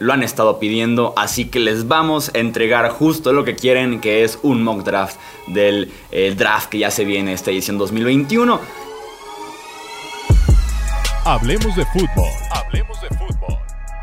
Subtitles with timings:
[0.00, 4.24] lo han estado pidiendo, así que les vamos a entregar justo lo que quieren, que
[4.24, 5.16] es un mock draft
[5.46, 8.60] del eh, draft que ya se viene esta edición 2021.
[11.24, 12.30] Hablemos de fútbol.
[12.50, 13.58] Hablemos de fútbol.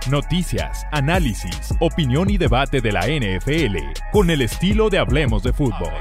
[0.09, 3.77] Noticias, análisis, opinión y debate de la NFL
[4.11, 5.93] con el estilo de Hablemos de fútbol.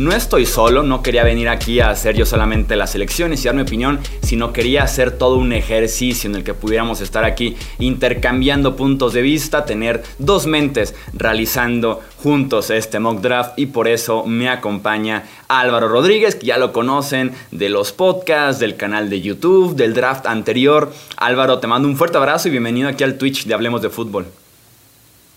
[0.00, 3.54] No estoy solo, no quería venir aquí a hacer yo solamente las elecciones y dar
[3.54, 8.76] mi opinión, sino quería hacer todo un ejercicio en el que pudiéramos estar aquí intercambiando
[8.76, 14.48] puntos de vista, tener dos mentes realizando juntos este mock draft y por eso me
[14.48, 19.92] acompaña Álvaro Rodríguez, que ya lo conocen de los podcasts, del canal de YouTube, del
[19.92, 20.90] draft anterior.
[21.18, 24.24] Álvaro, te mando un fuerte abrazo y bienvenido aquí al Twitch de Hablemos de Fútbol.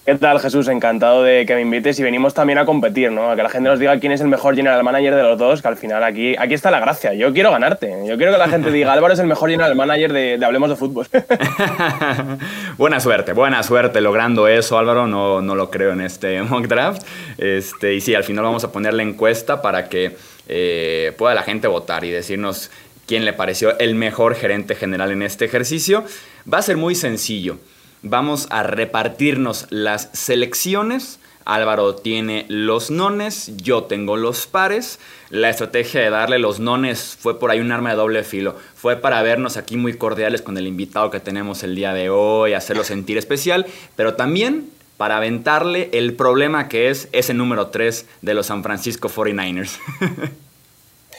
[0.05, 0.67] ¿Qué tal, Jesús?
[0.67, 3.31] Encantado de que me invites y venimos también a competir, ¿no?
[3.31, 5.61] A que la gente nos diga quién es el mejor general manager de los dos,
[5.61, 7.13] que al final aquí, aquí está la gracia.
[7.13, 7.87] Yo quiero ganarte.
[8.05, 10.75] Yo quiero que la gente diga, Álvaro es el mejor general manager de, Hablemos de
[10.75, 11.07] Fútbol.
[12.77, 15.07] buena suerte, buena suerte logrando eso, Álvaro.
[15.07, 17.03] No, no lo creo en este mock draft.
[17.37, 20.17] Este, y sí, al final vamos a poner la encuesta para que
[20.49, 22.71] eh, pueda la gente votar y decirnos
[23.07, 26.03] quién le pareció el mejor gerente general en este ejercicio.
[26.51, 27.57] Va a ser muy sencillo
[28.03, 31.19] vamos a repartirnos las selecciones.
[31.45, 34.99] Álvaro tiene los nones, yo tengo los pares.
[35.29, 38.55] La estrategia de darle los nones fue por ahí un arma de doble filo.
[38.75, 42.53] Fue para vernos aquí muy cordiales con el invitado que tenemos el día de hoy,
[42.53, 43.65] hacerlo sentir especial,
[43.95, 49.09] pero también para aventarle el problema que es ese número 3 de los San Francisco
[49.09, 49.79] 49ers.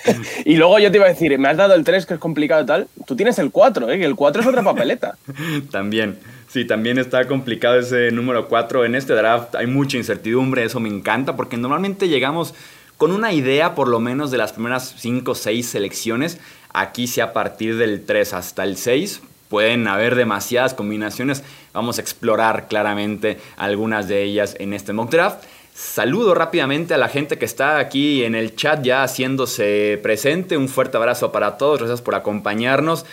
[0.44, 2.64] y luego yo te iba a decir, me has dado el 3 que es complicado
[2.64, 2.88] tal.
[3.06, 4.04] Tú tienes el 4, ¿eh?
[4.04, 5.16] el 4 es otra papeleta.
[5.70, 6.18] también.
[6.48, 8.84] Sí, también está complicado ese número 4.
[8.84, 12.54] En este draft hay mucha incertidumbre, eso me encanta, porque normalmente llegamos
[12.96, 16.38] con una idea por lo menos de las primeras 5 o 6 selecciones.
[16.72, 21.44] Aquí sí a partir del 3 hasta el 6 pueden haber demasiadas combinaciones.
[21.72, 25.44] Vamos a explorar claramente algunas de ellas en este mock draft.
[25.74, 30.56] Saludo rápidamente a la gente que está aquí en el chat ya haciéndose presente.
[30.56, 31.80] Un fuerte abrazo para todos.
[31.80, 33.04] Gracias por acompañarnos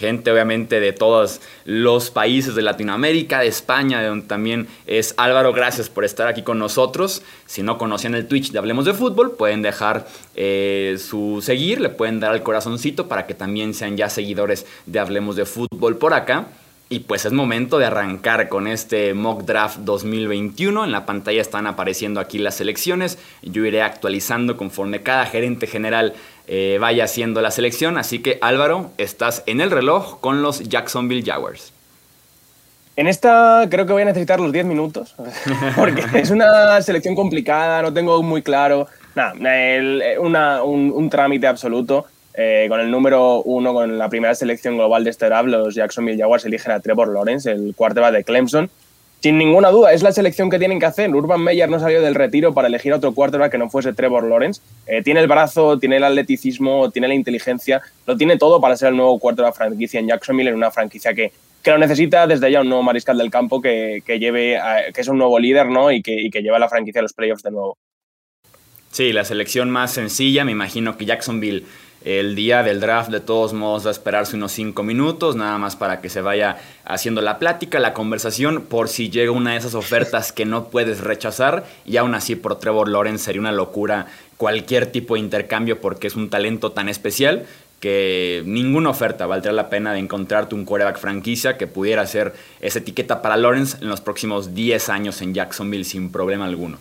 [0.00, 5.52] gente obviamente de todos los países de Latinoamérica, de España, de donde también es Álvaro,
[5.52, 7.22] gracias por estar aquí con nosotros.
[7.44, 11.90] Si no conocían el Twitch de Hablemos de Fútbol, pueden dejar eh, su seguir, le
[11.90, 16.14] pueden dar al corazoncito para que también sean ya seguidores de Hablemos de Fútbol por
[16.14, 16.46] acá.
[16.92, 20.84] Y pues es momento de arrancar con este mock draft 2021.
[20.84, 23.16] En la pantalla están apareciendo aquí las selecciones.
[23.42, 26.14] Yo iré actualizando conforme cada gerente general
[26.48, 27.96] eh, vaya haciendo la selección.
[27.96, 31.72] Así que Álvaro, estás en el reloj con los Jacksonville Jaguars.
[32.96, 35.14] En esta creo que voy a necesitar los 10 minutos,
[35.76, 38.88] porque es una selección complicada, no tengo muy claro.
[39.14, 39.32] Nada,
[40.64, 42.06] un, trámite absoluto.
[42.34, 46.18] Eh, con el número uno, con la primera selección global de este draft, los Jacksonville
[46.18, 48.70] Jaguars eligen a Trevor Lawrence, el quarterback de Clemson.
[49.20, 51.14] Sin ninguna duda, es la selección que tienen que hacer.
[51.14, 54.24] Urban Meyer no salió del retiro para elegir a otro quarterback que no fuese Trevor
[54.24, 54.62] Lawrence.
[54.86, 58.88] Eh, tiene el brazo, tiene el atleticismo, tiene la inteligencia, lo tiene todo para ser
[58.88, 62.62] el nuevo quarterback franquicia en Jacksonville, en una franquicia que, que lo necesita desde ya
[62.62, 64.58] un nuevo mariscal del campo que, que lleve,
[64.94, 65.92] que es un nuevo líder ¿no?
[65.92, 67.76] y, que, y que lleva a la franquicia a los playoffs de nuevo.
[68.90, 71.64] Sí, la selección más sencilla, me imagino que Jacksonville
[72.04, 75.76] el día del draft de todos modos va a esperarse unos 5 minutos, nada más
[75.76, 79.74] para que se vaya haciendo la plática, la conversación, por si llega una de esas
[79.74, 81.64] ofertas que no puedes rechazar.
[81.84, 84.06] Y aún así por Trevor Lawrence sería una locura
[84.38, 87.44] cualquier tipo de intercambio porque es un talento tan especial
[87.80, 92.78] que ninguna oferta valdría la pena de encontrarte un quarterback franquicia que pudiera ser esa
[92.78, 96.78] etiqueta para Lawrence en los próximos 10 años en Jacksonville sin problema alguno.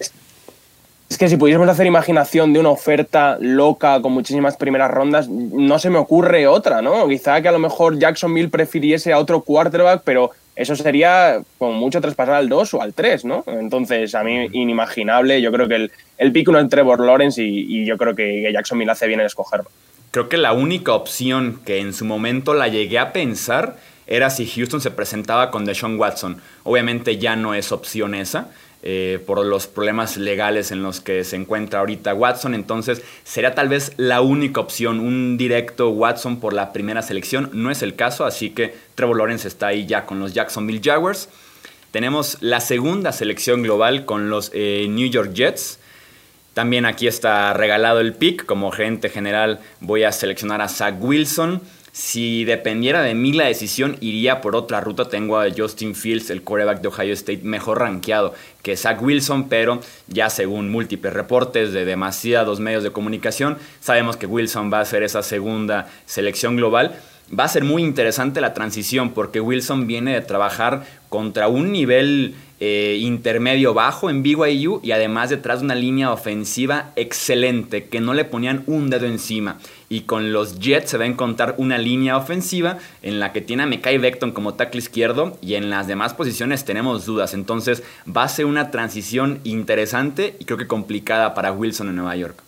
[1.10, 5.80] Es que si pudiésemos hacer imaginación de una oferta loca con muchísimas primeras rondas, no
[5.80, 7.08] se me ocurre otra, ¿no?
[7.08, 12.00] Quizá que a lo mejor Jacksonville prefiriese a otro quarterback, pero eso sería como mucho
[12.00, 13.44] traspasar al 2 o al 3, ¿no?
[13.48, 15.42] Entonces, a mí inimaginable.
[15.42, 18.92] Yo creo que el, el pick uno es Trevor Lawrence y, yo creo que Jacksonville
[18.92, 19.70] hace bien en escogerlo.
[20.12, 24.46] Creo que la única opción que en su momento la llegué a pensar era si
[24.46, 26.42] Houston se presentaba con Deshaun Watson.
[26.64, 28.50] Obviamente ya no es opción esa.
[28.82, 32.54] Eh, por los problemas legales en los que se encuentra ahorita Watson.
[32.54, 37.50] Entonces sería tal vez la única opción, un directo Watson por la primera selección.
[37.52, 41.28] No es el caso, así que Trevor Lawrence está ahí ya con los Jacksonville Jaguars.
[41.92, 45.80] Tenemos la segunda selección global con los eh, New York Jets.
[46.54, 48.46] También aquí está regalado el pick.
[48.46, 51.62] Como gerente general voy a seleccionar a Zach Wilson.
[51.92, 55.10] Si dependiera de mí la decisión, iría por otra ruta.
[55.10, 59.80] Tengo a Justin Fields, el quarterback de Ohio State, mejor rankeado que Zach Wilson, pero
[60.08, 65.04] ya según múltiples reportes de demasiados medios de comunicación, sabemos que Wilson va a ser
[65.04, 66.96] esa segunda selección global.
[67.38, 72.34] Va a ser muy interesante la transición porque Wilson viene de trabajar contra un nivel
[72.60, 78.14] eh, intermedio bajo en BYU y además detrás de una línea ofensiva excelente que no
[78.14, 79.60] le ponían un dedo encima.
[79.90, 83.64] Y con los Jets se va a encontrar una línea ofensiva en la que tiene
[83.64, 87.34] a Mekai Beckton como tackle izquierdo y en las demás posiciones tenemos dudas.
[87.34, 92.16] Entonces va a ser una transición interesante y creo que complicada para Wilson en Nueva
[92.16, 92.44] York.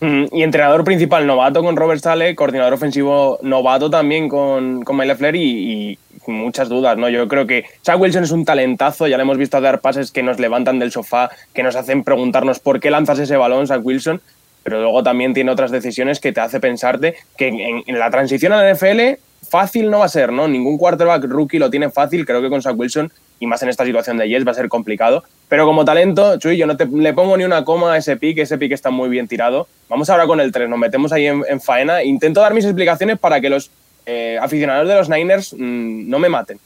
[0.00, 5.98] Y entrenador principal novato con Robert Sale, coordinador ofensivo novato también con, con Mike y,
[6.26, 7.08] muchas dudas, ¿no?
[7.08, 10.22] Yo creo que Chuck Wilson es un talentazo, ya le hemos visto dar pases que
[10.22, 14.20] nos levantan del sofá, que nos hacen preguntarnos por qué lanzas ese balón, Chuck Wilson,
[14.64, 17.48] pero luego también tiene otras decisiones que te hace pensarte que
[17.86, 20.48] en, la transición a la NFL fácil no va a ser, ¿no?
[20.48, 23.84] Ningún quarterback rookie lo tiene fácil, creo que con Chuck Wilson y más en esta
[23.84, 25.22] situación de Jets va a ser complicado.
[25.48, 28.38] Pero como talento, Chuy, yo no te, le pongo ni una coma a ese pick,
[28.38, 29.68] ese pick está muy bien tirado.
[29.88, 32.02] Vamos ahora con el 3, nos metemos ahí en, en faena.
[32.02, 33.70] Intento dar mis explicaciones para que los
[34.06, 36.58] eh, aficionados de los Niners mm, no me maten.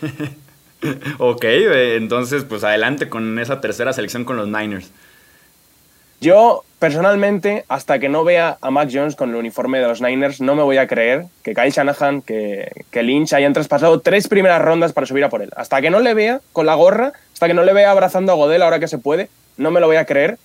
[1.18, 4.90] ok, eh, entonces pues adelante con esa tercera selección con los Niners.
[6.20, 10.42] Yo, personalmente, hasta que no vea a Mac Jones con el uniforme de los Niners,
[10.42, 14.92] no me voy a creer que Kyle Shanahan, que, Lynch hayan traspasado tres primeras rondas
[14.92, 15.50] para subir a por él.
[15.56, 18.34] Hasta que no le vea con la gorra, hasta que no le vea abrazando a
[18.34, 20.38] Godel ahora que se puede, no me lo voy a creer.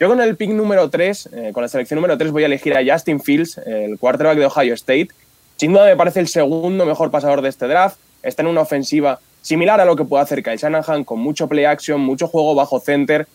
[0.00, 2.76] Yo con el pick número 3, eh, con la selección número 3, voy a elegir
[2.76, 5.10] a Justin Fields, el quarterback de Ohio State,
[5.60, 7.98] sin duda me parece el segundo mejor pasador de este draft.
[8.22, 11.66] Está en una ofensiva similar a lo que puede hacer Kyle Shanahan, con mucho play
[11.66, 13.28] action, mucho juego bajo center.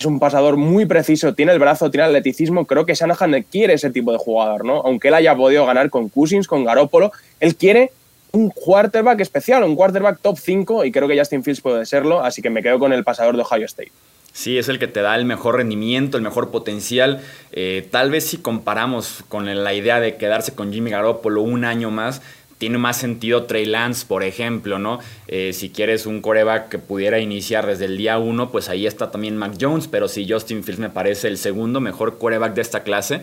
[0.00, 2.64] Es un pasador muy preciso, tiene el brazo, tiene el atleticismo.
[2.64, 4.76] Creo que Shanahan quiere ese tipo de jugador, ¿no?
[4.76, 7.92] Aunque él haya podido ganar con Cousins, con Garoppolo, él quiere
[8.32, 12.40] un quarterback especial, un quarterback top 5 y creo que Justin Fields puede serlo, así
[12.40, 13.92] que me quedo con el pasador de Ohio State.
[14.32, 17.20] Sí, es el que te da el mejor rendimiento, el mejor potencial.
[17.52, 21.90] Eh, tal vez si comparamos con la idea de quedarse con Jimmy Garoppolo un año
[21.90, 22.22] más,
[22.60, 24.98] tiene más sentido Trey Lance, por ejemplo, ¿no?
[25.28, 29.10] Eh, si quieres un coreback que pudiera iniciar desde el día uno, pues ahí está
[29.10, 32.82] también Mac Jones, pero si Justin Fields me parece el segundo mejor coreback de esta
[32.82, 33.22] clase,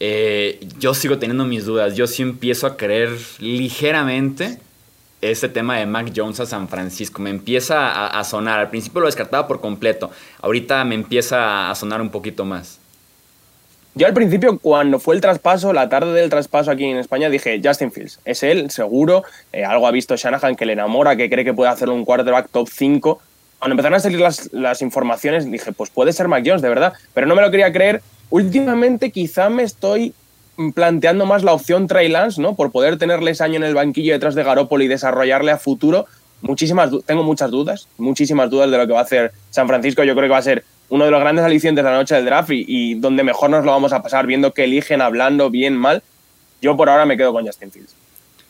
[0.00, 1.96] eh, yo sigo teniendo mis dudas.
[1.96, 3.10] Yo sí empiezo a creer
[3.40, 4.58] ligeramente
[5.20, 7.20] este tema de Mac Jones a San Francisco.
[7.20, 8.58] Me empieza a, sonar.
[8.58, 10.10] Al principio lo descartaba por completo.
[10.40, 12.80] Ahorita me empieza a sonar un poquito más.
[13.96, 17.62] Yo al principio, cuando fue el traspaso, la tarde del traspaso aquí en España, dije
[17.64, 18.20] Justin Fields.
[18.26, 19.24] Es él, seguro.
[19.54, 22.50] Eh, algo ha visto Shanahan que le enamora, que cree que puede hacer un quarterback
[22.50, 23.18] top 5.
[23.58, 26.92] Cuando empezaron a salir las, las informaciones, dije, pues puede ser Mac Jones, de verdad.
[27.14, 28.02] Pero no me lo quería creer.
[28.28, 30.12] Últimamente quizá me estoy
[30.74, 32.54] planteando más la opción Trey Lance, ¿no?
[32.54, 36.04] Por poder tenerle ese año en el banquillo detrás de Garoppolo y desarrollarle a futuro.
[36.42, 40.04] Muchísimas, tengo muchas dudas, muchísimas dudas de lo que va a hacer San Francisco.
[40.04, 42.24] Yo creo que va a ser uno de los grandes alicientes de la noche del
[42.24, 46.02] draft y, donde mejor nos lo vamos a pasar viendo que eligen hablando bien, mal.
[46.62, 47.94] Yo por ahora me quedo con Justin Fields.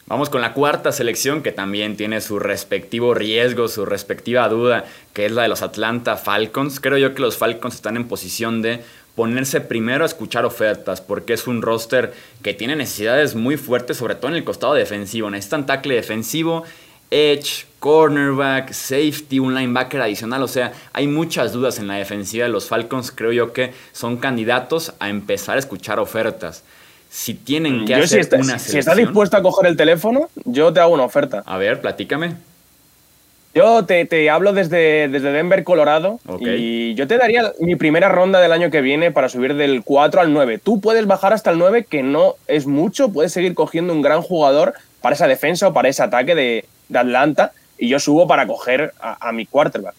[0.08, 5.26] Vamos con la cuarta selección que también tiene su respectivo riesgo, su respectiva duda, que
[5.26, 6.78] es la de los Atlanta Falcons.
[6.78, 8.84] Creo yo que los Falcons están en posición de
[9.16, 12.12] ponerse primero a escuchar ofertas, porque es un roster
[12.42, 15.28] que tiene necesidades muy fuertes, sobre todo en el costado defensivo.
[15.30, 16.62] Necesitan tackle defensivo,
[17.10, 20.42] edge, cornerback, safety, un linebacker adicional.
[20.42, 23.12] O sea, hay muchas dudas en la defensiva de los Falcons.
[23.12, 26.64] Creo yo que son candidatos a empezar a escuchar ofertas.
[27.10, 30.80] Si tienen que hacer si una Si está dispuesto a coger el teléfono, yo te
[30.80, 31.42] hago una oferta.
[31.46, 32.34] A ver, platícame.
[33.54, 38.52] Yo te, hablo desde, desde, Denver, Colorado, y yo te daría mi primera ronda del
[38.52, 40.58] año que viene para subir del 4 al 9.
[40.58, 44.20] Tú puedes bajar hasta el 9, que no es mucho, puedes seguir cogiendo un gran
[44.20, 48.92] jugador para esa defensa o para ese ataque de, Atlanta, y yo subo para coger
[49.00, 49.94] a, mi quarterback.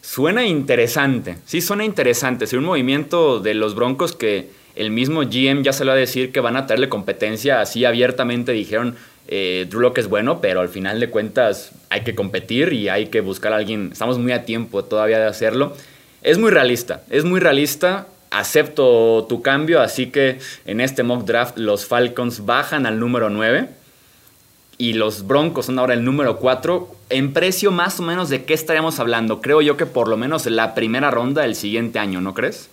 [0.00, 2.44] Suena interesante, sí suena interesante.
[2.44, 6.00] Es un movimiento de los Broncos que el mismo GM ya se lo va a
[6.00, 8.96] decir que van a traerle competencia, así abiertamente dijeron,
[9.28, 13.06] eh, Drew Locke es bueno, pero al final de cuentas hay que competir y hay
[13.06, 13.90] que buscar a alguien.
[13.92, 15.76] Estamos muy a tiempo todavía de hacerlo.
[16.22, 18.06] Es muy realista, es muy realista.
[18.30, 23.68] Acepto tu cambio, así que en este mock draft los Falcons bajan al número 9
[24.82, 26.88] y los Broncos son ahora el número 4.
[27.10, 29.40] En precio más o menos de qué estaríamos hablando.
[29.40, 32.68] Creo yo que por lo menos la primera ronda del siguiente año, ¿no crees?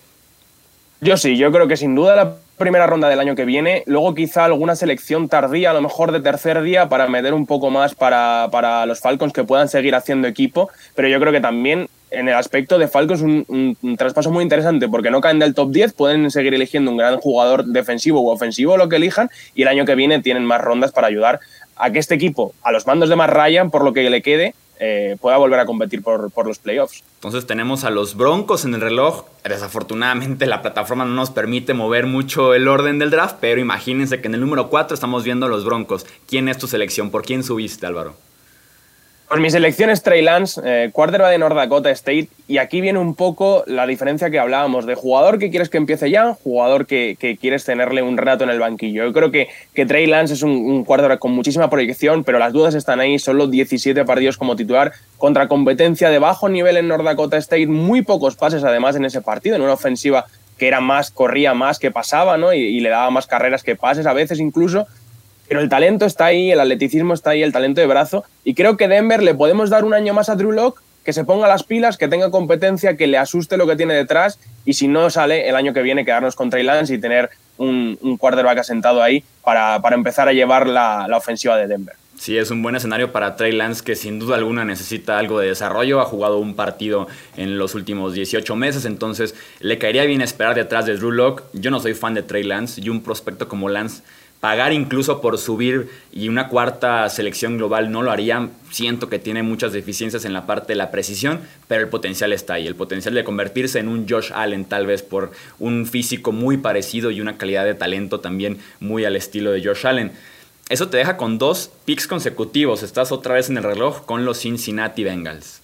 [1.00, 4.12] Yo sí, yo creo que sin duda la primera ronda del año que viene, luego
[4.16, 7.94] quizá alguna selección tardía, a lo mejor de tercer día, para meter un poco más
[7.94, 12.28] para, para los Falcons que puedan seguir haciendo equipo, pero yo creo que también en
[12.28, 15.92] el aspecto de Falcons un, un, traspaso muy interesante porque no caen del top 10,
[15.92, 19.84] pueden seguir eligiendo un gran jugador defensivo u ofensivo, lo que elijan, y el año
[19.84, 21.40] que viene tienen más rondas para ayudar
[21.80, 24.54] a que este equipo, a los mandos de más Ryan, por lo que le quede,
[24.82, 27.04] eh, pueda volver a competir por, por, los playoffs.
[27.16, 29.24] Entonces tenemos a los Broncos en el reloj.
[29.44, 34.28] Desafortunadamente la plataforma no nos permite mover mucho el orden del draft, pero imagínense que
[34.28, 36.06] en el número 4 estamos viendo a los Broncos.
[36.26, 37.10] ¿Quién es tu selección?
[37.10, 38.14] ¿Por quién subiste, Álvaro?
[39.30, 43.14] Pues mi selección es Trey Lance, eh, de North Dakota State, y aquí viene un
[43.14, 47.64] poco la diferencia que hablábamos de jugador que quieres que empiece ya, jugador que, quieres
[47.64, 49.04] tenerle un rato en el banquillo.
[49.04, 52.74] Yo creo que, que Trey Lance es un, un con muchísima proyección, pero las dudas
[52.74, 57.36] están ahí, solo 17 partidos como titular, contra competencia de bajo nivel en North Dakota
[57.36, 60.26] State, muy pocos pases además en ese partido, en una ofensiva
[60.58, 62.52] que era más, corría más que pasaba, ¿no?
[62.52, 64.88] y le daba más carreras que pases a veces incluso,
[65.50, 68.22] pero el talento está ahí, el atleticismo está ahí, el talento de brazo.
[68.44, 71.24] Y creo que Denver le podemos dar un año más a Drew Locke, que se
[71.24, 74.38] ponga las pilas, que tenga competencia, que le asuste lo que tiene detrás.
[74.64, 77.98] Y si no sale, el año que viene quedarnos con Trey Lance y tener un,
[78.00, 81.96] un quarterback asentado ahí para, empezar a llevar la, ofensiva de Denver.
[82.16, 85.48] Sí, es un buen escenario para Trey Lance que sin duda alguna necesita algo de
[85.48, 86.00] desarrollo.
[86.00, 90.86] Ha jugado un partido en los últimos 18 meses, entonces le caería bien esperar detrás
[90.86, 91.42] de Drew Locke.
[91.54, 94.02] Yo no soy fan de Trey Lance y un prospecto como Lance
[94.40, 98.52] pagar incluso por subir y una cuarta selección global no lo harían.
[98.70, 102.54] Siento que tiene muchas deficiencias en la parte de la precisión, pero el potencial está
[102.54, 102.66] ahí.
[102.66, 107.10] El potencial de convertirse en un Josh Allen tal vez por un físico muy parecido
[107.10, 110.12] y una calidad de talento también muy al estilo de Josh Allen.
[110.70, 112.82] Eso te deja con dos picks consecutivos.
[112.82, 115.59] Estás otra vez en el reloj con los Cincinnati Bengals.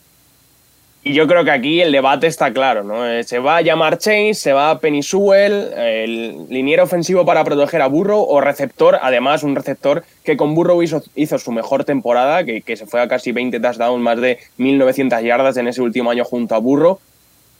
[1.09, 3.09] Y yo creo que aquí el debate está claro, ¿no?
[3.09, 7.45] Eh, se va a llamar Chase, se va a Penny Sewell, el liniero ofensivo para
[7.45, 12.43] proteger a Burrow o receptor, además un receptor que con Burrow hizo, su mejor temporada,
[12.43, 16.11] que, que, se fue a casi 20 touchdowns, más de 1.900 yardas en ese último
[16.11, 16.99] año junto a Burrow.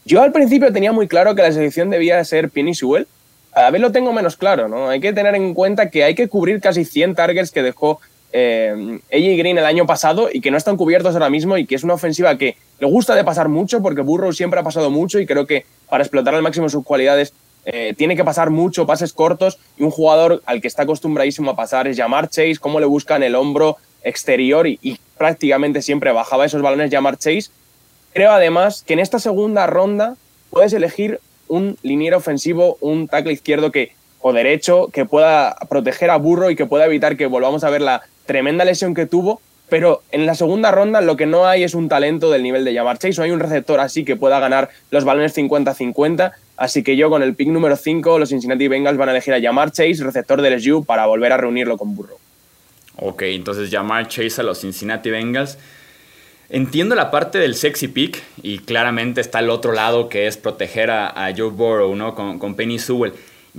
[0.05, 3.07] Yo al principio tenía muy claro que la selección debía ser Penny Sewell,
[3.53, 4.89] a vez lo tengo menos claro, ¿no?
[4.89, 8.01] Hay que tener en cuenta que hay que cubrir casi 100 targets que dejó
[8.39, 11.75] eh, AJ Green el año pasado y que no están cubiertos ahora mismo y que
[11.75, 15.19] es una ofensiva que le gusta de pasar mucho porque Burrow siempre ha pasado mucho
[15.19, 17.33] y creo que para explotar al máximo sus cualidades
[17.65, 21.57] eh, tiene que pasar mucho, pases cortos y un jugador al que está acostumbradísimo a
[21.57, 26.61] pasar es llamar Chase, cómo le buscan el hombro exterior y, prácticamente siempre bajaba esos
[26.61, 27.49] balones llamar Chase.
[28.13, 30.15] Creo además que en esta segunda ronda
[30.51, 36.17] puedes elegir un liniero ofensivo, un tackle izquierdo que o derecho que pueda proteger a
[36.17, 40.03] Burro y que pueda evitar que volvamos a ver la tremenda lesión que tuvo, pero
[40.13, 42.99] en la segunda ronda lo que no hay es un talento del nivel de Jamar
[42.99, 47.11] Chase, no hay un receptor así que pueda ganar los balones 50-50, así que yo
[47.11, 50.41] con el pick número 5 los Cincinnati Bengals van a elegir a Jamar Chase, receptor
[50.43, 52.19] del SU, para volver a reunirlo con Burrow.
[52.99, 55.59] Ok, entonces Jamar Chase a los Cincinnati Bengals.
[56.49, 60.93] Entiendo la parte del sexy pick y claramente está el otro lado que es proteger
[60.93, 62.15] a, Joe Burrow, ¿no?
[62.15, 63.15] Con, con Penny Sewell.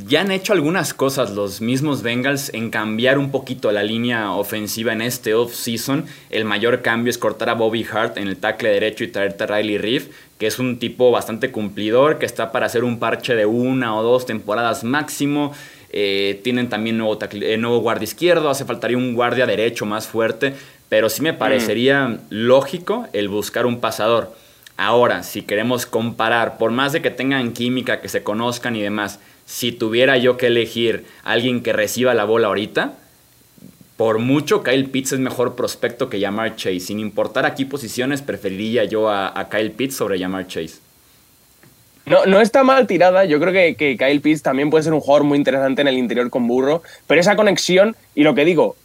[0.05, 4.93] Ya han hecho algunas cosas los mismos Bengals en cambiar un poquito la línea ofensiva
[4.93, 6.05] en este off-season.
[6.29, 9.47] El mayor cambio es cortar a Bobby Hart en el tackle derecho y traerte a
[9.47, 13.47] Riley Reef, que es un tipo bastante cumplidor, que está para hacer un parche de
[13.47, 15.51] una o dos temporadas máximo.
[15.89, 20.53] Eh, tienen también nuevo, eh, nuevo guardia izquierdo, hace faltaría un guardia derecho más fuerte,
[20.89, 21.37] pero sí me mm.
[21.39, 24.31] parecería lógico el buscar un pasador.
[24.77, 29.19] Ahora, si queremos comparar, por más de que tengan química, que se conozcan y demás,
[29.47, 32.95] si tuviera yo que elegir a alguien que reciba la bola ahorita,
[33.95, 36.81] por mucho Kyle Pitts es mejor prospecto que Jamar Chase.
[36.81, 40.75] Sin importar aquí posiciones, preferiría yo a, Kyle Pitts sobre Jamar Chase.
[42.05, 43.23] No, no está mal tirada.
[43.25, 45.97] Yo creo que, que Kyle Pitts también puede ser un jugador muy interesante en el
[45.97, 46.83] interior con Burro.
[47.07, 48.75] Pero esa conexión, y lo que digo,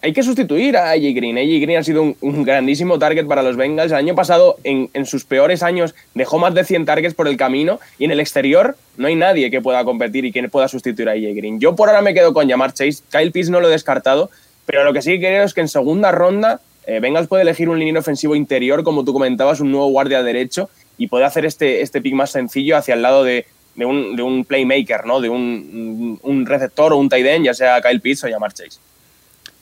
[0.00, 1.38] hay que sustituir a AJ Green.
[1.38, 3.92] AJ Green ha sido un, grandísimo target para los Bengals.
[3.92, 7.78] El año pasado, en, sus peores años, dejó más de 100 targets por el camino
[7.98, 11.12] y en el exterior no hay nadie que pueda competir y que pueda sustituir a
[11.12, 11.60] AJ Green.
[11.60, 13.04] Yo por ahora me quedo con llamar Chase.
[13.10, 14.30] Kyle Pitts no lo he descartado,
[14.66, 17.78] pero lo que sí creo es que en segunda ronda eh, Bengals puede elegir un
[17.78, 22.00] línea ofensivo interior, como tú comentabas, un nuevo guardia derecho y puede hacer este, este
[22.00, 25.20] pick más sencillo hacia el lado de, un, playmaker, ¿no?
[25.20, 28.80] de un, un receptor o un tight end, ya sea Kyle Pitts o llamar Chase.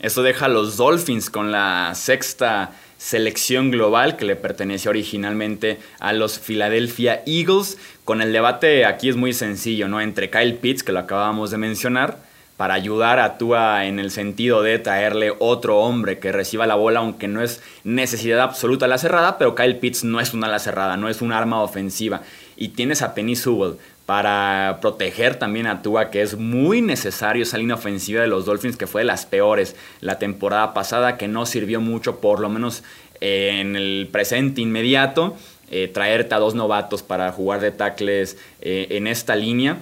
[0.01, 6.13] Eso deja a los Dolphins con la sexta selección global que le pertenece originalmente a
[6.13, 7.79] los Philadelphia Eagles.
[8.05, 10.01] Con el debate aquí es muy sencillo, ¿no?
[10.01, 12.19] Entre Kyle Pitts, que lo acabamos de mencionar,
[12.57, 17.01] para ayudar a Tua en el sentido de traerle otro hombre que reciba la bola,
[17.01, 20.99] aunque no es necesidad absoluta la cerrada, pero Kyle Pitts no es una ala cerrada,
[20.99, 22.21] no es un arma ofensiva.
[22.59, 23.79] Y tienes a Penny Sewell,
[24.11, 28.77] para proteger también a Tua, que es muy necesario esa línea ofensiva de los Dolphins,
[28.77, 32.83] que fue de las peores la temporada pasada, que no sirvió mucho, por lo menos
[33.21, 35.37] en el presente inmediato.
[35.71, 39.79] eh, traerte a dos novatos para jugar de tackles eh, en esta línea.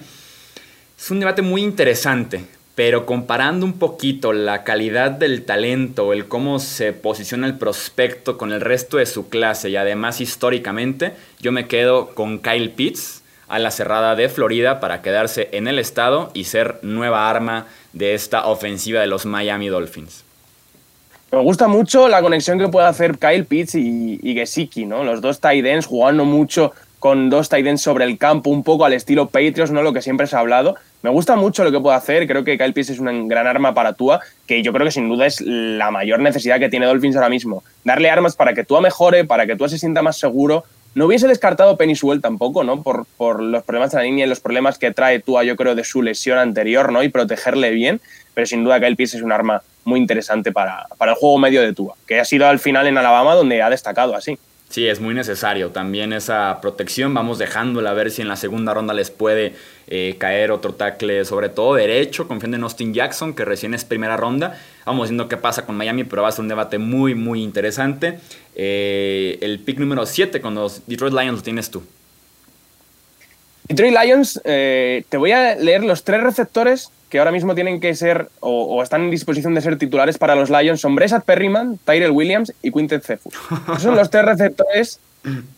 [0.95, 2.45] Es un debate muy interesante,
[2.75, 8.51] pero comparando un poquito la calidad del talento, el cómo se posiciona el prospecto con
[8.51, 13.18] el resto de su clase y además históricamente, yo me quedo con Kyle Pitts
[13.49, 18.13] a la cerrada de Florida para quedarse en el estado y ser nueva arma de
[18.13, 20.23] esta ofensiva de los Miami Dolphins.
[21.31, 25.03] Me gusta mucho la conexión que puede hacer Kyle Pitts y, y Gesicki, ¿no?
[25.03, 28.85] Los dos tight ends jugando mucho con dos tight ends sobre el campo, un poco
[28.85, 29.81] al estilo Patriots, ¿no?
[29.81, 30.75] Lo que siempre se ha hablado.
[31.01, 32.27] Me gusta mucho lo que puede hacer.
[32.27, 35.07] Creo que Kyle Pitts es una gran arma para Tua, que yo creo que sin
[35.07, 37.63] duda es la mayor necesidad que tiene Dolphins ahora mismo.
[37.83, 40.65] Darle armas para que Tua mejore, para que Tua se sienta más seguro.
[40.95, 42.81] No hubiese descartado Penny Sewell tampoco, ¿no?
[42.81, 45.75] Por, por los problemas de la línea y los problemas que trae Tua, yo creo,
[45.75, 47.03] de su lesión anterior, ¿no?
[47.03, 48.01] Y protegerle bien.
[48.33, 51.61] Pero sin duda Kyle Pitts es un arma muy interesante para, para el juego medio
[51.61, 54.37] de Tua, que ha sido al final en Alabama donde ha destacado así.
[54.69, 57.11] Sí, es muy necesario también esa protección.
[57.15, 59.55] Vamos dejándola a ver si en la segunda ronda les puede
[59.87, 64.15] eh, caer otro tackle, sobre todo derecho, confiando en Austin Jackson, que recién es primera
[64.15, 64.59] ronda.
[64.85, 68.19] Vamos viendo qué pasa con Miami, pero va a ser un debate muy, muy interesante.
[68.61, 71.81] Eh, el pick número 7 con los Detroit Lions lo tienes tú.
[73.69, 77.95] Detroit Lions, eh, te voy a leer los tres receptores que ahora mismo tienen que
[77.95, 82.11] ser o, están en disposición de ser titulares para los Lions son Bresat Perryman, Tyrell
[82.11, 83.33] Williams y Quintet Cephus.
[83.63, 84.99] Esos son los tres receptores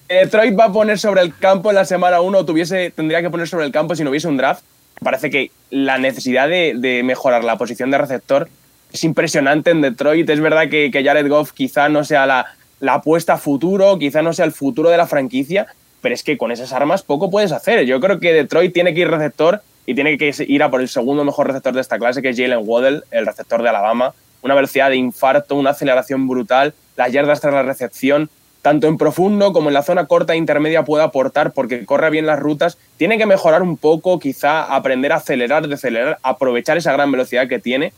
[0.07, 3.31] que Detroit va a poner sobre el campo en la semana 1 tuviese, tendría que
[3.31, 4.63] poner sobre el campo si no hubiese un draft.
[5.03, 8.47] Parece que la necesidad de, mejorar la posición de receptor
[8.93, 10.29] es impresionante en Detroit.
[10.29, 12.45] Es verdad que, Jared Goff quizá no sea la,
[12.81, 15.67] la apuesta futuro, quizá no sea el futuro de la franquicia,
[16.01, 17.85] pero es que con esas armas poco puedes hacer.
[17.85, 20.89] Yo creo que Detroit tiene que ir receptor y tiene que ir a por el
[20.89, 24.13] segundo mejor receptor de esta clase, que es Jalen Waddell, el receptor de Alabama.
[24.41, 28.31] Una velocidad de infarto, una aceleración brutal, las yardas tras la recepción,
[28.63, 32.25] tanto en profundo como en la zona corta e intermedia puede aportar porque corre bien
[32.25, 32.79] las rutas.
[32.97, 37.59] Tiene que mejorar un poco, quizá aprender a acelerar, decelerar, aprovechar esa gran velocidad que
[37.59, 37.93] tiene.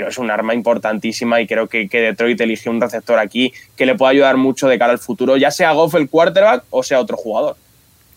[0.00, 3.84] Pero es un arma importantísima y creo que, que Detroit eligió un receptor aquí que
[3.84, 7.00] le puede ayudar mucho de cara al futuro, ya sea Goff el quarterback o sea
[7.00, 7.56] otro jugador.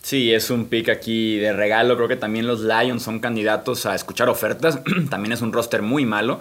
[0.01, 1.97] Sí, es un pick aquí de regalo.
[1.97, 4.79] Creo que también los Lions son candidatos a escuchar ofertas.
[5.09, 6.39] también es un roster muy malo.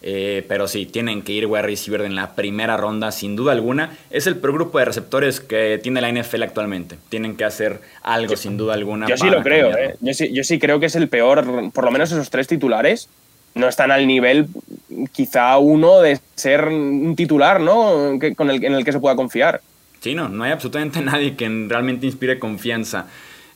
[0.00, 3.96] Eh, pero sí, tienen que ir wide receiver en la primera ronda, sin duda alguna.
[4.10, 6.98] Es el peor grupo de receptores que tiene la NFL actualmente.
[7.08, 9.08] Tienen que hacer algo, sin duda alguna.
[9.08, 9.96] Yo sí lo creo, ¿eh?
[10.00, 13.08] yo, sí, yo sí creo que es el peor, por lo menos esos tres titulares
[13.54, 14.48] no están al nivel,
[15.12, 18.18] quizá uno, de ser un titular, ¿no?
[18.36, 19.60] con el, en el que se pueda confiar.
[20.00, 23.06] Sí, no, no hay absolutamente nadie que realmente inspire confianza.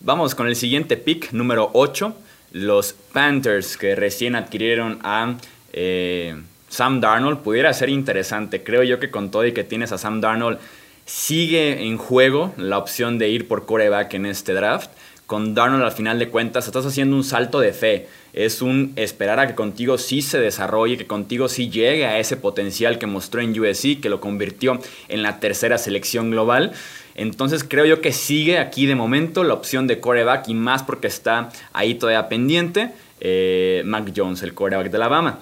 [0.00, 2.14] Vamos con el siguiente pick, número 8.
[2.52, 5.34] Los Panthers que recién adquirieron a
[5.72, 6.37] eh,
[6.68, 7.40] Sam Darnold.
[7.40, 8.62] Pudiera ser interesante.
[8.62, 10.58] Creo yo que con todo y que tienes a Sam Darnold,
[11.04, 14.90] sigue en juego la opción de ir por coreback en este draft
[15.28, 18.08] con Darnold al final de cuentas estás haciendo un salto de fe.
[18.32, 22.38] Es un esperar a que contigo sí se desarrolle, que contigo sí llegue a ese
[22.38, 26.72] potencial que mostró en USC, que lo convirtió en la tercera selección global.
[27.14, 31.08] Entonces creo yo que sigue aquí de momento la opción de coreback y más porque
[31.08, 35.40] está ahí todavía pendiente eh, Mac Jones, el coreback de Alabama.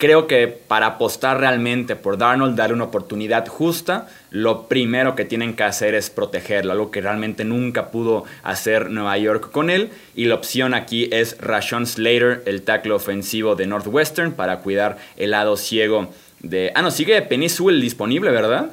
[0.00, 5.54] Creo que para apostar realmente por Darnold, darle una oportunidad justa, lo primero que tienen
[5.54, 9.90] que hacer es protegerlo, algo que realmente nunca pudo hacer Nueva York con él.
[10.14, 15.32] Y la opción aquí es Rashon Slater, el tackle ofensivo de Northwestern, para cuidar el
[15.32, 16.08] lado ciego
[16.38, 16.72] de...
[16.74, 17.48] Ah, no, sigue Penny
[17.82, 18.70] disponible, ¿verdad?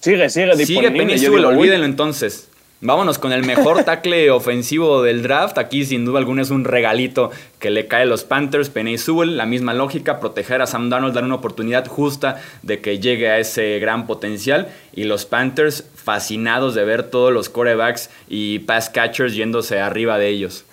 [0.00, 1.18] Sigue, sigue disponible.
[1.18, 2.48] Sigue Penny olvídenlo entonces.
[2.86, 5.56] Vámonos con el mejor tackle ofensivo del draft.
[5.56, 8.68] Aquí sin duda alguna es un regalito que le cae a los Panthers.
[8.68, 12.98] Penny Sewell, la misma lógica, proteger a Sam Darnold, dar una oportunidad justa de que
[12.98, 14.68] llegue a ese gran potencial.
[14.92, 20.28] Y los Panthers fascinados de ver todos los corebacks y pass catchers yéndose arriba de
[20.28, 20.66] ellos.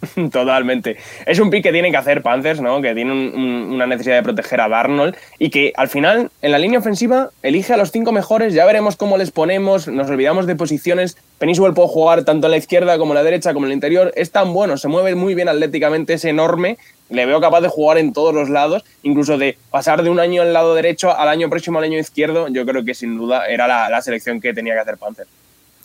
[0.32, 0.96] Totalmente.
[1.26, 2.80] Es un pick que tienen que hacer Panthers, ¿no?
[2.80, 3.34] Que tienen
[3.72, 7.74] una necesidad de proteger a Darnold y que al final, en la línea ofensiva, elige
[7.74, 8.54] a los cinco mejores.
[8.54, 9.88] Ya veremos cómo les ponemos.
[9.88, 11.16] Nos olvidamos de posiciones.
[11.38, 14.12] Península puede jugar tanto en la izquierda como en la derecha como en el interior.
[14.16, 16.78] Es tan bueno, se mueve muy bien atléticamente, es enorme.
[17.10, 20.42] Le veo capaz de jugar en todos los lados, incluso de pasar de un año
[20.42, 22.48] al lado derecho al año próximo al año izquierdo.
[22.48, 25.28] Yo creo que sin duda era la, selección que tenía que hacer Panthers.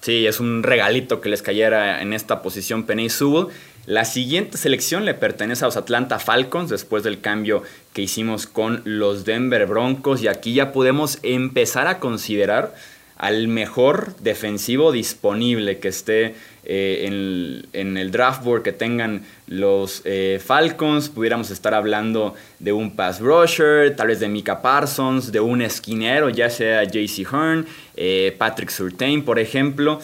[0.05, 3.47] Sí, es un regalito que les cayera en esta posición Penny Sewell.
[3.87, 8.83] La siguiente selección le pertenece a los Atlanta Falcons después del cambio que hicimos con
[8.85, 12.75] los Denver Broncos y aquí ya podemos empezar a considerar
[13.17, 20.41] al mejor defensivo disponible que esté eh, en, el draft board que tengan los eh,
[20.43, 21.09] Falcons.
[21.09, 26.29] Pudiéramos estar hablando de un pass rusher, tal vez de Mika Parsons, de un esquinero,
[26.29, 29.99] ya sea JC Hearn, eh, Patrick Surtain, por ejemplo.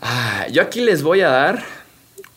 [0.00, 1.64] Ah, yo aquí les voy a dar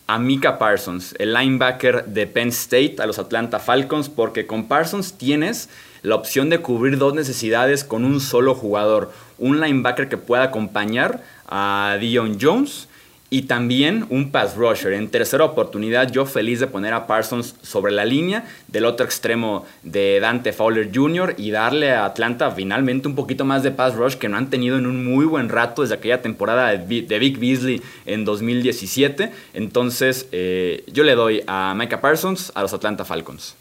[0.08, 5.18] a Mika Parsons, el linebacker de Penn State, a los Atlanta Falcons, porque con Parsons
[5.18, 5.70] tienes
[6.02, 9.12] la opción de cubrir dos necesidades con un solo jugador.
[9.42, 12.88] Un linebacker que pueda acompañar a Dion Jones
[13.34, 14.92] y también un pass rusher.
[14.92, 19.66] En tercera oportunidad, yo feliz de poner a Parsons sobre la línea del otro extremo
[19.84, 21.36] de Dante Fowler Jr.
[21.38, 24.78] y darle a Atlanta finalmente un poquito más de pass rush que no han tenido
[24.78, 29.32] en un muy buen rato desde aquella temporada de Vic Beasley en 2017.
[29.54, 33.56] Entonces, eh, yo le doy a Micah Parsons a los Atlanta Falcons.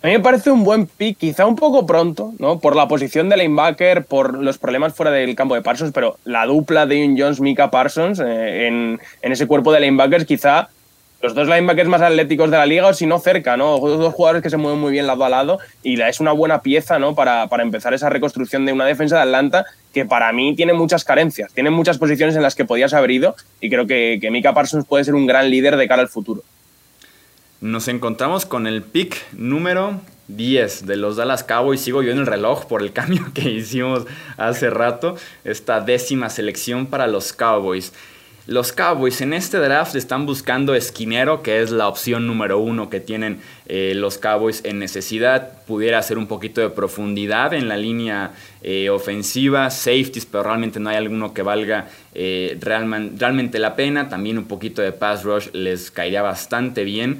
[0.00, 2.60] A mí me parece un buen pick, quizá un poco pronto, ¿no?
[2.60, 6.46] Por la posición de linebacker, por los problemas fuera del campo de Parsons, pero la
[6.46, 10.68] dupla de un Jones, Mika Parsons, eh, en, ese cuerpo de linebackers, quizá
[11.20, 13.76] los dos linebackers más atléticos de la liga, o si no cerca, ¿no?
[13.80, 17.00] Dos jugadores que se mueven muy bien lado a lado y es una buena pieza,
[17.00, 17.16] ¿no?
[17.16, 21.02] Para, para empezar esa reconstrucción de una defensa de Atlanta que para mí tiene muchas
[21.02, 24.54] carencias, tiene muchas posiciones en las que podías haber ido y creo que, que Mika
[24.54, 26.44] Parsons puede ser un gran líder de cara al futuro.
[27.60, 31.80] Nos encontramos con el pick número 10 de los Dallas Cowboys.
[31.80, 34.04] Sigo yo en el reloj por el cambio que hicimos
[34.36, 35.16] hace rato.
[35.42, 37.92] Esta décima selección para los Cowboys.
[38.46, 43.00] Los Cowboys en este draft están buscando esquinero, que es la opción número uno que
[43.00, 45.64] tienen eh, los Cowboys en necesidad.
[45.66, 50.90] Pudiera hacer un poquito de profundidad en la línea eh, ofensiva, safeties, pero realmente no
[50.90, 54.08] hay alguno que valga eh, realmente la pena.
[54.08, 57.18] También un poquito de pass rush les caería bastante bien.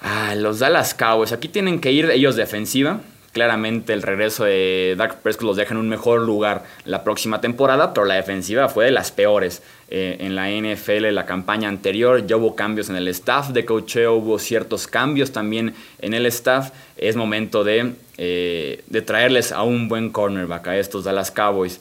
[0.00, 1.32] Ah, los Dallas Cowboys.
[1.32, 3.00] Aquí tienen que ir ellos defensiva.
[3.32, 7.92] Claramente el regreso de Dak Prescott los deja en un mejor lugar la próxima temporada,
[7.92, 12.26] pero la defensiva fue de las peores eh, en la NFL la campaña anterior.
[12.26, 16.70] Ya hubo cambios en el staff de cocheo, hubo ciertos cambios también en el staff.
[16.96, 21.80] Es momento de, eh, de traerles a un buen cornerback a estos Dallas Cowboys.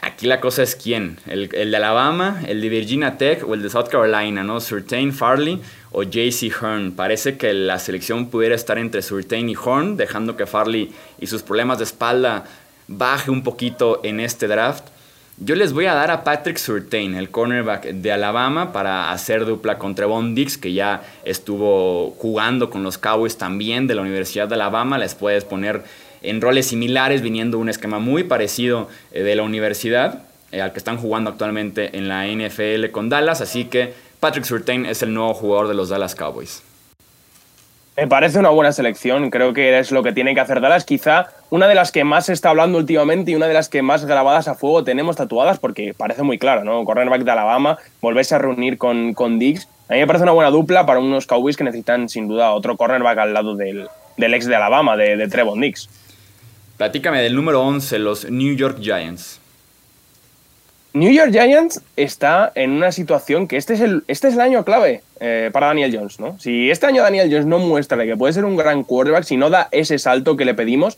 [0.00, 3.70] Aquí la cosa es quién, el, de Alabama, el de Virginia Tech o el de
[3.70, 4.60] South Carolina, ¿no?
[4.60, 6.92] Surtain, Farley o JC Hearn.
[6.92, 11.42] Parece que la selección pudiera estar entre Surtain y Horn, dejando que Farley y sus
[11.42, 12.44] problemas de espalda
[12.86, 14.84] baje un poquito en este draft.
[15.40, 19.78] Yo les voy a dar a Patrick Surtain, el cornerback de Alabama, para hacer dupla
[19.78, 24.54] con Trevon Dix, que ya estuvo jugando con los Cowboys también de la Universidad de
[24.54, 24.98] Alabama.
[24.98, 25.84] Les puedes poner
[26.22, 30.78] en roles similares, viniendo un esquema muy parecido eh, de la universidad, eh, al que
[30.78, 35.34] están jugando actualmente en la NFL con Dallas, así que Patrick Surtain es el nuevo
[35.34, 36.62] jugador de los Dallas Cowboys.
[37.98, 41.30] Me parece una buena selección, creo que es lo que tiene que hacer Dallas, quizá
[41.50, 44.04] una de las que más se está hablando últimamente y una de las que más
[44.04, 46.84] grabadas a fuego tenemos tatuadas, porque parece muy claro, ¿no?
[46.84, 49.68] Cornerback de Alabama, volverse a reunir con, con Diggs.
[49.88, 52.76] A mí me parece una buena dupla para unos Cowboys que necesitan sin duda otro
[52.76, 55.88] cornerback al lado del, ex de Alabama, de, de Trevon Diggs.
[56.78, 59.40] Platícame del número 11, los New York Giants.
[60.92, 64.64] New York Giants está en una situación que este es el, este es el año
[64.64, 66.38] clave eh, para Daniel Jones, ¿no?
[66.38, 69.50] Si este año Daniel Jones no muestra que puede ser un gran quarterback, si no
[69.50, 70.96] da ese salto que le pedimos,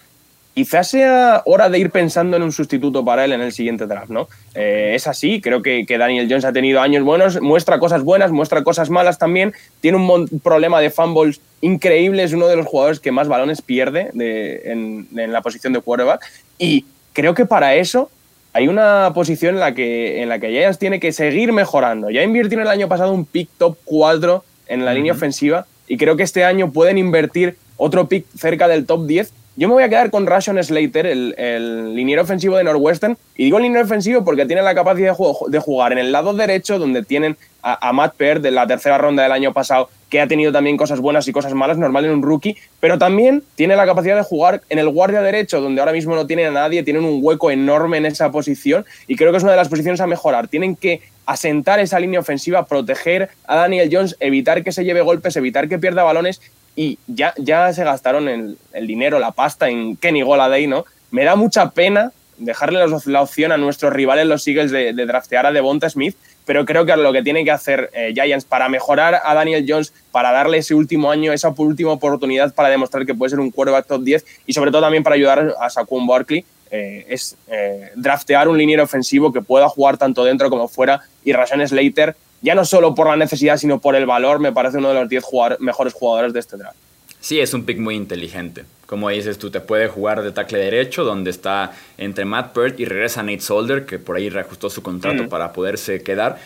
[0.54, 4.10] quizás sea hora de ir pensando en un sustituto para él en el siguiente draft,
[4.10, 4.28] ¿no?
[4.54, 8.30] Eh, es así, creo que, que, Daniel Jones ha tenido años buenos, muestra cosas buenas,
[8.32, 13.00] muestra cosas malas también, tiene un problema de fumbles increíble, es uno de los jugadores
[13.00, 16.24] que más balones pierde en, la posición de quarterback
[16.58, 18.10] y creo que para eso
[18.52, 22.10] hay una posición en la que, en la que Giants tiene que seguir mejorando.
[22.10, 26.16] Ya invirtieron el año pasado un pick top 4 en la línea ofensiva y creo
[26.16, 29.88] que este año pueden invertir otro pick cerca del top 10 yo me voy a
[29.88, 33.18] quedar con Ration Slater, el, el liniero ofensivo de Northwestern.
[33.36, 35.16] Y digo liniero ofensivo porque tiene la capacidad
[35.48, 39.22] de, jugar en el lado derecho, donde tienen a, Matt Peart de la tercera ronda
[39.22, 42.22] del año pasado, que ha tenido también cosas buenas y cosas malas, normal en un
[42.22, 42.56] rookie.
[42.78, 46.26] Pero también tiene la capacidad de jugar en el guardia derecho, donde ahora mismo no
[46.26, 48.86] tienen a nadie, tienen un hueco enorme en esa posición.
[49.08, 50.48] Y creo que es una de las posiciones a mejorar.
[50.48, 55.36] Tienen que asentar esa línea ofensiva, proteger a Daniel Jones, evitar que se lleve golpes,
[55.36, 56.40] evitar que pierda balones
[56.76, 60.84] y ya, ya se gastaron el, dinero, la pasta en Kenny Goladay, ¿no?
[61.10, 65.52] Me da mucha pena dejarle la opción a nuestros rivales, los Eagles, de, draftear a
[65.52, 69.34] Devonta Smith, pero creo que lo que tiene que hacer eh, Giants para mejorar a
[69.34, 73.40] Daniel Jones, para darle ese último año, esa última oportunidad para demostrar que puede ser
[73.40, 77.36] un quarterback top 10 y sobre todo también para ayudar a Saquon Barkley, eh, es
[77.48, 82.14] eh, draftear un liniero ofensivo que pueda jugar tanto dentro como fuera y Rashan Slater
[82.42, 85.08] ya no solo por la necesidad, sino por el valor, me parece uno de los
[85.08, 85.24] 10
[85.60, 86.76] mejores jugadores de este draft.
[87.20, 88.64] Sí, es un pick muy inteligente.
[88.86, 92.86] Como dices, tú te puedes jugar de tackle derecho, donde está entre Matt Peart y
[92.86, 96.38] regresa Nate Solder, que por ahí reajustó su contrato para poderse quedar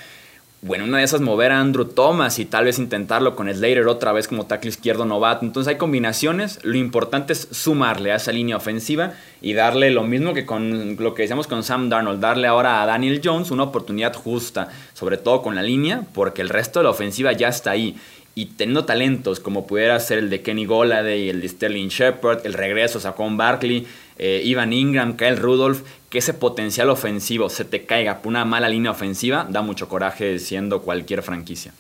[0.66, 4.12] bueno, una de esas mover a Andrew Thomas y tal vez intentarlo con Slater otra
[4.12, 5.44] vez como tackle izquierdo novato.
[5.44, 6.59] Entonces hay combinaciones.
[6.62, 11.12] Lo importante es sumarle a esa línea ofensiva y darle lo mismo que con lo
[11.12, 15.42] que decíamos con Sam Darnold, darle ahora a Daniel Jones una oportunidad justa, sobre todo
[15.42, 17.98] con la línea, porque el resto de la ofensiva ya está ahí.
[18.35, 22.55] Y teniendo talentos como pudiera ser el de Kenny Golladay, el de Sterling Shepard, el
[22.55, 23.87] regreso Saquon Barkley,
[24.18, 25.83] eh, Ivan Ingram, Kyle Rudolph,
[26.14, 30.38] que ese potencial ofensivo se te caiga por una mala línea ofensiva, da mucho coraje
[30.38, 31.72] siendo cualquier franquicia.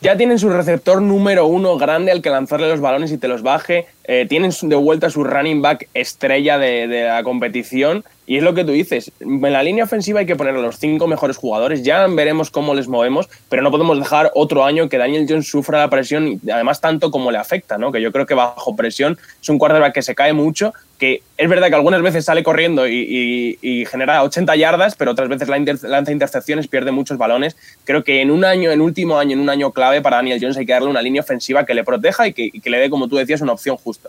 [0.00, 3.42] Ya tienen su receptor número uno grande al que lanzarle los balones y te los
[3.42, 3.86] baje.
[4.12, 8.02] Eh, tienen de vuelta su running back estrella de, de, la competición.
[8.26, 9.12] Y es lo que tú dices.
[9.20, 11.84] En la línea ofensiva hay que poner a los cinco mejores jugadores.
[11.84, 15.78] Ya veremos cómo les movemos, pero no podemos dejar otro año que Daniel Jones sufra
[15.78, 17.92] la presión, además tanto como le afecta, ¿no?
[17.92, 21.48] Que yo creo que bajo presión es un quarterback que se cae mucho, que es
[21.48, 23.58] verdad que algunas veces sale corriendo y,
[23.90, 27.56] genera 80 yardas, pero otras veces lanza intercepciones, pierde muchos balones.
[27.82, 30.56] Creo que en un año, en último año, en un año clave para Daniel Jones
[30.56, 32.90] hay que darle una línea ofensiva que le proteja y que, y que le dé,
[32.90, 33.99] como tú decías, una opción justa.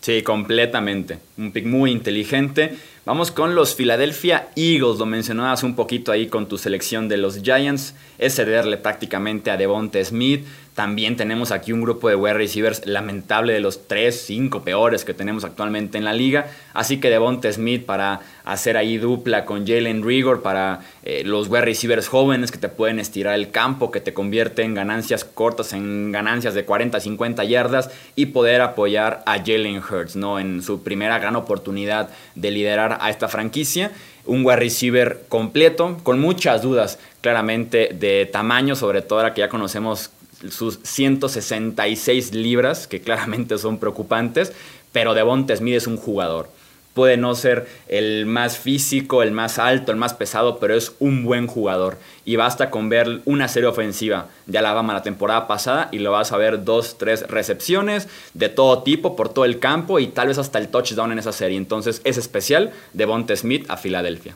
[0.00, 1.18] Sí, completamente.
[1.36, 2.76] Un pick muy inteligente.
[3.04, 4.98] Vamos con los Philadelphia Eagles.
[4.98, 7.94] Lo mencionabas un poquito ahí con tu selección de los Giants.
[8.18, 10.46] Es cederle prácticamente a Devonta Smith.
[10.78, 15.12] También tenemos aquí un grupo de wide receivers lamentable de los 3, 5 peores que
[15.12, 16.52] tenemos actualmente en la liga.
[16.72, 21.62] Así que Devonta Smith para hacer ahí dupla con Jalen Rigor para eh, los wide
[21.62, 26.12] receivers jóvenes que te pueden estirar el campo, que te convierte en ganancias cortas, en
[26.12, 30.38] ganancias de 40, 50 yardas y poder apoyar a Jalen Hurts ¿no?
[30.38, 33.90] en su primera gran oportunidad de liderar a esta franquicia
[34.26, 39.48] un wide receiver completo, con muchas dudas claramente de tamaño, sobre todo ahora que ya
[39.48, 40.10] conocemos
[40.50, 44.52] sus 166 libras, que claramente son preocupantes,
[44.92, 46.48] pero Devonta Smith es un jugador.
[46.94, 51.22] Puede no ser el más físico, el más alto, el más pesado, pero es un
[51.22, 51.96] buen jugador.
[52.24, 56.32] Y basta con ver una serie ofensiva de Alabama la temporada pasada y lo vas
[56.32, 60.38] a ver dos, tres recepciones de todo tipo por todo el campo y tal vez
[60.38, 61.56] hasta el touchdown en esa serie.
[61.56, 64.34] Entonces es especial Devonta Smith a Filadelfia.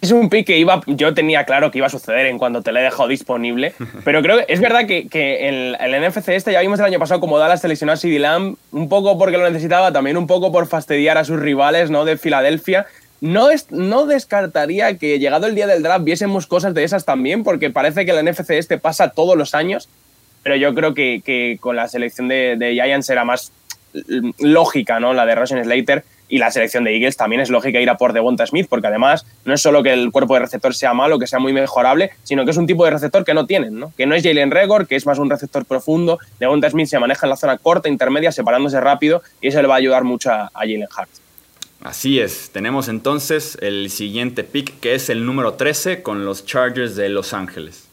[0.00, 2.72] Es un pick que iba, yo tenía claro que iba a suceder en cuando te
[2.72, 6.52] lo he dejado disponible, pero creo que es verdad que, que el, el, NFC este
[6.52, 9.48] ya vimos el año pasado como Dallas seleccionó a CD Lamb, un poco porque lo
[9.48, 12.04] necesitaba, también un poco por fastidiar a sus rivales ¿no?
[12.04, 12.86] de Filadelfia.
[13.20, 17.44] No, es, no descartaría que llegado el día del draft viésemos cosas de esas también,
[17.44, 19.90] porque parece que el NFC este pasa todos los años,
[20.42, 23.52] pero yo creo que, que con la selección de, de Giants era más
[24.38, 25.12] lógica, ¿no?
[25.12, 28.12] La de Roshan Slater y la selección de Eagles también es lógica ir a por
[28.12, 31.26] Devonta Smith, porque además no es solo que el cuerpo de receptor sea malo, que
[31.26, 33.92] sea muy mejorable, sino que es un tipo de receptor que no tienen, ¿no?
[33.96, 36.18] que no es Jalen Regor, que es más un receptor profundo.
[36.38, 39.74] Devonta Smith se maneja en la zona corta, intermedia, separándose rápido, y eso le va
[39.74, 41.10] a ayudar mucho a, Jalen Hart.
[41.82, 46.94] Así es, tenemos entonces el siguiente pick, que es el número 13 con los Chargers
[46.94, 47.88] de Los Ángeles.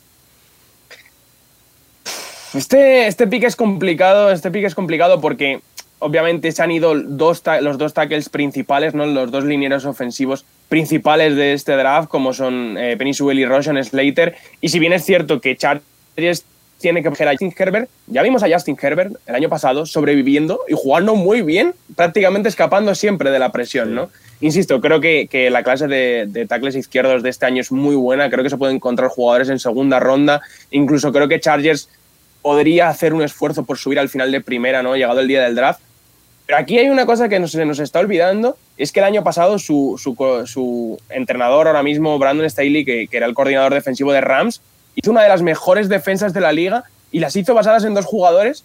[2.54, 5.62] Este, este pick es complicado, este pick es complicado porque
[6.00, 9.06] obviamente se han ido dos los dos tackles principales, ¿no?
[9.06, 14.36] los dos linieros ofensivos principales de este draft, como son eh, Penny y Roshan Slater.
[14.62, 16.46] Y si bien es cierto que Chargers
[16.80, 20.60] tiene que coger a Justin Herbert, ya vimos a Justin Herbert el año pasado sobreviviendo
[20.68, 24.10] y jugando muy bien, prácticamente escapando siempre de la presión, ¿no?
[24.40, 27.96] Insisto, creo que, que la clase de, de, tackles izquierdos de este año es muy
[27.96, 31.90] buena, creo que se pueden encontrar jugadores en segunda ronda, incluso creo que Chargers
[32.44, 34.96] podría hacer un esfuerzo por subir al final de primera, ¿no?
[34.96, 35.82] Llegado el día del draft,
[36.48, 39.60] pero aquí hay una cosa que se nos está olvidando, es que el año pasado
[39.60, 44.62] su, su, entrenador ahora mismo, Brandon Staley, que, que, era el coordinador defensivo de Rams,
[44.96, 48.06] hizo una de las mejores defensas de la liga y las hizo basadas en dos
[48.06, 48.64] jugadores.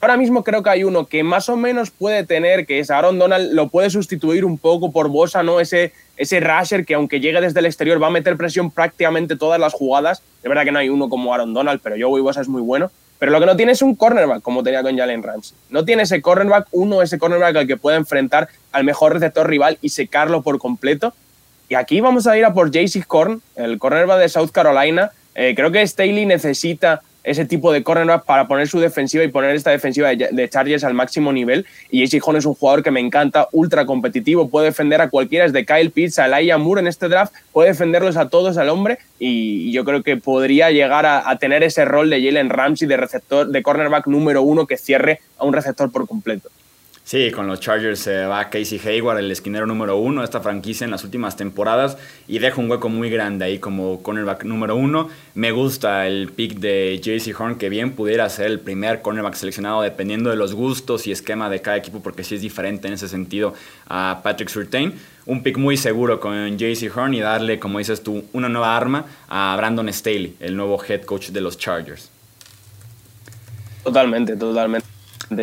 [0.00, 3.18] Ahora mismo creo que hay uno que más o menos puede tener, que es Aaron
[3.18, 5.58] Donald, lo puede sustituir un poco por Bosa, ¿no?
[5.58, 9.58] Ese, ese rusher que aunque llegue desde el exterior va a meter presión prácticamente todas
[9.58, 10.22] las jugadas.
[10.42, 12.92] De verdad que no hay uno como Aaron Donald, pero Joey Bosa es muy bueno.
[13.24, 15.56] Pero lo que no tiene es un cornerback, como tenía con Jalen Ramsey.
[15.70, 19.78] No tiene ese cornerback, uno, ese cornerback al que pueda enfrentar al mejor receptor rival
[19.80, 21.14] y secarlo por completo.
[21.70, 25.10] Y aquí vamos a ir a por JC Corn, el cornerback de South Carolina.
[25.34, 29.56] Eh, creo que Staley necesita ese tipo de cornerback para poner su defensiva y poner
[29.56, 31.66] esta defensiva de, Chargers al máximo nivel.
[31.90, 35.64] Y Horn es un jugador que me encanta, ultra competitivo, puede defender a cualquiera, de
[35.64, 39.72] Kyle Pitts a Laia Moore en este draft, puede defenderlos a todos al hombre y
[39.72, 43.62] yo creo que podría llegar a, tener ese rol de Jalen Ramsey de receptor, de
[43.62, 46.50] cornerback número uno que cierre a un receptor por completo.
[47.06, 50.86] Sí, con los Chargers se va Casey Hayward, el esquinero número uno de esta franquicia
[50.86, 55.10] en las últimas temporadas y deja un hueco muy grande ahí como cornerback número uno.
[55.34, 59.82] Me gusta el pick de JC Horn, que bien pudiera ser el primer cornerback seleccionado
[59.82, 63.06] dependiendo de los gustos y esquema de cada equipo, porque sí es diferente en ese
[63.06, 63.52] sentido
[63.86, 64.94] a Patrick Surtain.
[65.26, 69.04] Un pick muy seguro con JC Horn y darle, como dices tú, una nueva arma
[69.28, 72.08] a Brandon Staley, el nuevo head coach de los Chargers.
[73.82, 74.86] Totalmente, totalmente.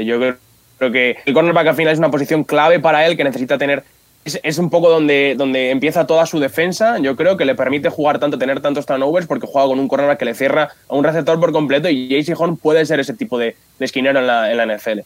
[0.04, 0.51] Yo creo
[0.82, 3.84] Creo que el cornerback al final es una posición clave para él que necesita tener.
[4.26, 6.98] Es, un poco donde, donde empieza toda su defensa.
[6.98, 10.18] Yo creo que le permite jugar tanto, tener tantos turnovers, porque juega con un cornerback
[10.18, 11.88] que le cierra a un receptor por completo.
[11.88, 15.02] Y JC Horn puede ser ese tipo de, de esquinero en la, en la NFL.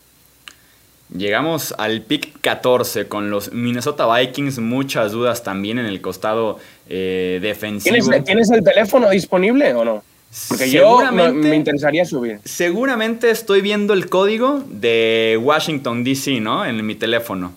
[1.13, 4.59] Llegamos al pick 14 con los Minnesota Vikings.
[4.59, 6.57] Muchas dudas también en el costado
[6.87, 7.93] eh, defensivo.
[7.93, 10.03] ¿Tienes, ¿Tienes el teléfono disponible o no?
[10.49, 12.39] Porque yo me, interesaría subir.
[12.43, 16.65] Seguramente estoy viendo el código de Washington, D.C., ¿no?
[16.65, 17.53] En mi teléfono.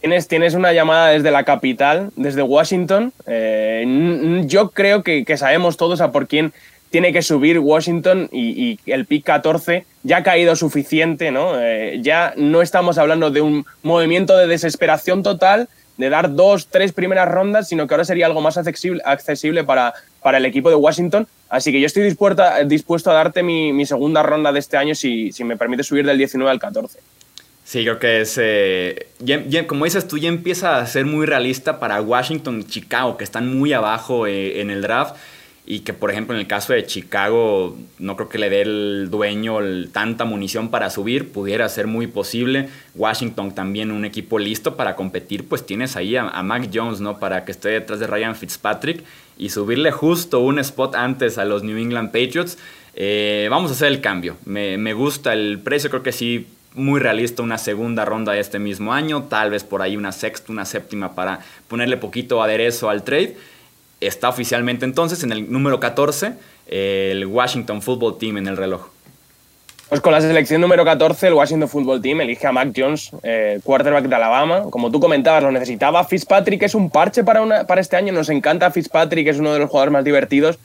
[0.00, 3.12] Tienes, tienes una llamada desde la capital, desde Washington.
[3.26, 6.52] Eh, yo creo que, sabemos todos a por quién
[6.90, 11.60] tiene que subir Washington y, el pick 14 ya ha caído suficiente, ¿no?
[11.60, 16.92] Eh, ya no estamos hablando de un movimiento de desesperación total, de dar dos, tres
[16.92, 20.76] primeras rondas, sino que ahora sería algo más accesible, accesible para, para el equipo de
[20.76, 21.26] Washington.
[21.48, 25.56] Así que yo estoy dispuesto a, darte mi, segunda ronda de este año si, me
[25.56, 26.98] permite subir del 19 al 14.
[27.64, 29.08] Sí, creo que es, eh,
[29.66, 33.56] como dices tú, ya empieza a ser muy realista para Washington y Chicago, que están
[33.56, 35.16] muy abajo eh, en el draft
[35.68, 39.08] y que por ejemplo en el caso de Chicago no creo que le dé el
[39.10, 39.58] dueño
[39.92, 42.68] tanta munición para subir, pudiera ser muy posible.
[42.94, 47.18] Washington también un equipo listo para competir, pues tienes ahí a, Mac Jones, ¿no?
[47.18, 49.02] Para que esté detrás de Ryan Fitzpatrick
[49.36, 52.58] y subirle justo un spot antes a los New England Patriots.
[52.94, 54.36] Eh, vamos a hacer el cambio.
[54.44, 58.58] Me, me gusta el precio, creo que sí muy realista una segunda ronda de este
[58.58, 63.02] mismo año, tal vez por ahí una sexta, una séptima para ponerle poquito aderezo al
[63.02, 63.36] trade
[64.00, 66.34] está oficialmente entonces en el número 14
[66.68, 68.88] el Washington Football Team en el reloj.
[69.88, 73.60] Pues con la selección número 14, el Washington Football Team elige a Mac Jones, eh,
[73.62, 74.64] quarterback de Alabama.
[74.68, 76.02] Como tú comentabas, lo necesitaba.
[76.02, 78.12] Fitzpatrick es un parche para, una, para este año.
[78.12, 80.58] Nos encanta Fitzpatrick, es uno de los jugadores más divertidos.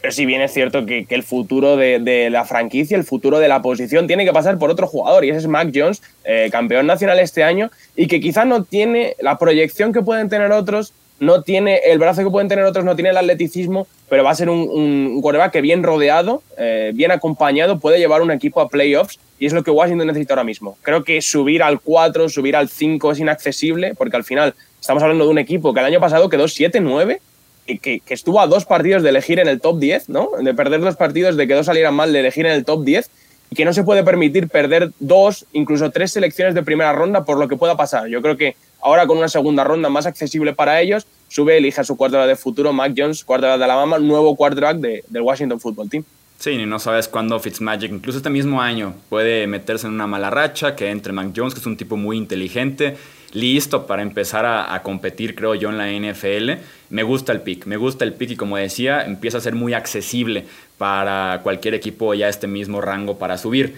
[0.00, 3.62] Pero si bien es cierto que, el futuro de, la franquicia, el futuro de la
[3.62, 5.24] posición, tiene que pasar por otro jugador.
[5.24, 7.72] Y ese es Mac Jones, eh, campeón nacional este año.
[7.96, 12.22] Y que quizás no tiene la proyección que pueden tener otros no tiene el brazo
[12.22, 15.60] que pueden tener otros, no tiene el atleticismo, pero va a ser un, un que
[15.60, 19.70] bien rodeado, eh, bien acompañado, puede llevar un equipo a playoffs y es lo que
[19.70, 20.76] Washington necesita ahora mismo.
[20.82, 25.24] Creo que subir al 4, subir al 5 es inaccesible porque al final estamos hablando
[25.24, 27.18] de un equipo que el año pasado quedó 7-9
[27.66, 30.30] y que, que, estuvo a dos partidos de elegir en el top 10, ¿no?
[30.40, 33.10] De perder dos partidos, de que dos salieran mal, de elegir en el top 10
[33.50, 37.38] y que no se puede permitir perder dos, incluso tres selecciones de primera ronda por
[37.38, 38.08] lo que pueda pasar.
[38.08, 41.84] Yo creo que ahora con una segunda ronda más accesible para ellos, sube, elige a
[41.84, 45.88] su quarterback de futuro, Mac Jones, quarterback de Alabama, nuevo quarterback de, del Washington Football
[45.88, 46.04] Team.
[46.38, 50.30] Sí, y no sabes cuándo Fitzmagic, incluso este mismo año, puede meterse en una mala
[50.30, 52.96] racha, que entre Mac Jones, que es un tipo muy inteligente,
[53.32, 56.62] listo para empezar a, competir, creo yo, en la NFL.
[56.90, 59.74] Me gusta el pick, me gusta el pick y como decía, empieza a ser muy
[59.74, 60.46] accesible
[60.78, 63.74] para cualquier equipo ya este mismo rango para subir.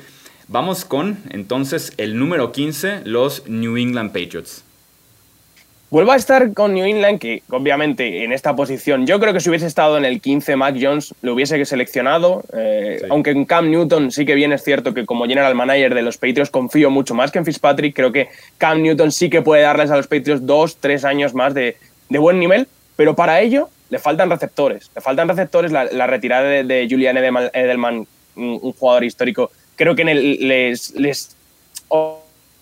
[0.49, 4.65] Vamos con entonces el número 15, los New England Patriots.
[5.90, 9.48] Vuelvo a estar con New England, que obviamente en esta posición, yo creo que si
[9.48, 12.44] hubiese estado en el 15, Mac Jones lo hubiese seleccionado.
[12.57, 16.03] Eh, aunque en Cam Newton sí que bien es cierto que como general manager de
[16.03, 17.96] los Patriots confío mucho más que en Fitzpatrick.
[17.96, 21.55] Creo que Cam Newton sí que puede darles a los Patriots dos, tres años más
[21.55, 21.76] de,
[22.09, 24.92] buen nivel, pero para ello le faltan receptores.
[24.94, 25.72] Le faltan receptores.
[25.72, 31.37] La, retirada de, Julian Edelman, un, jugador histórico, creo que les, les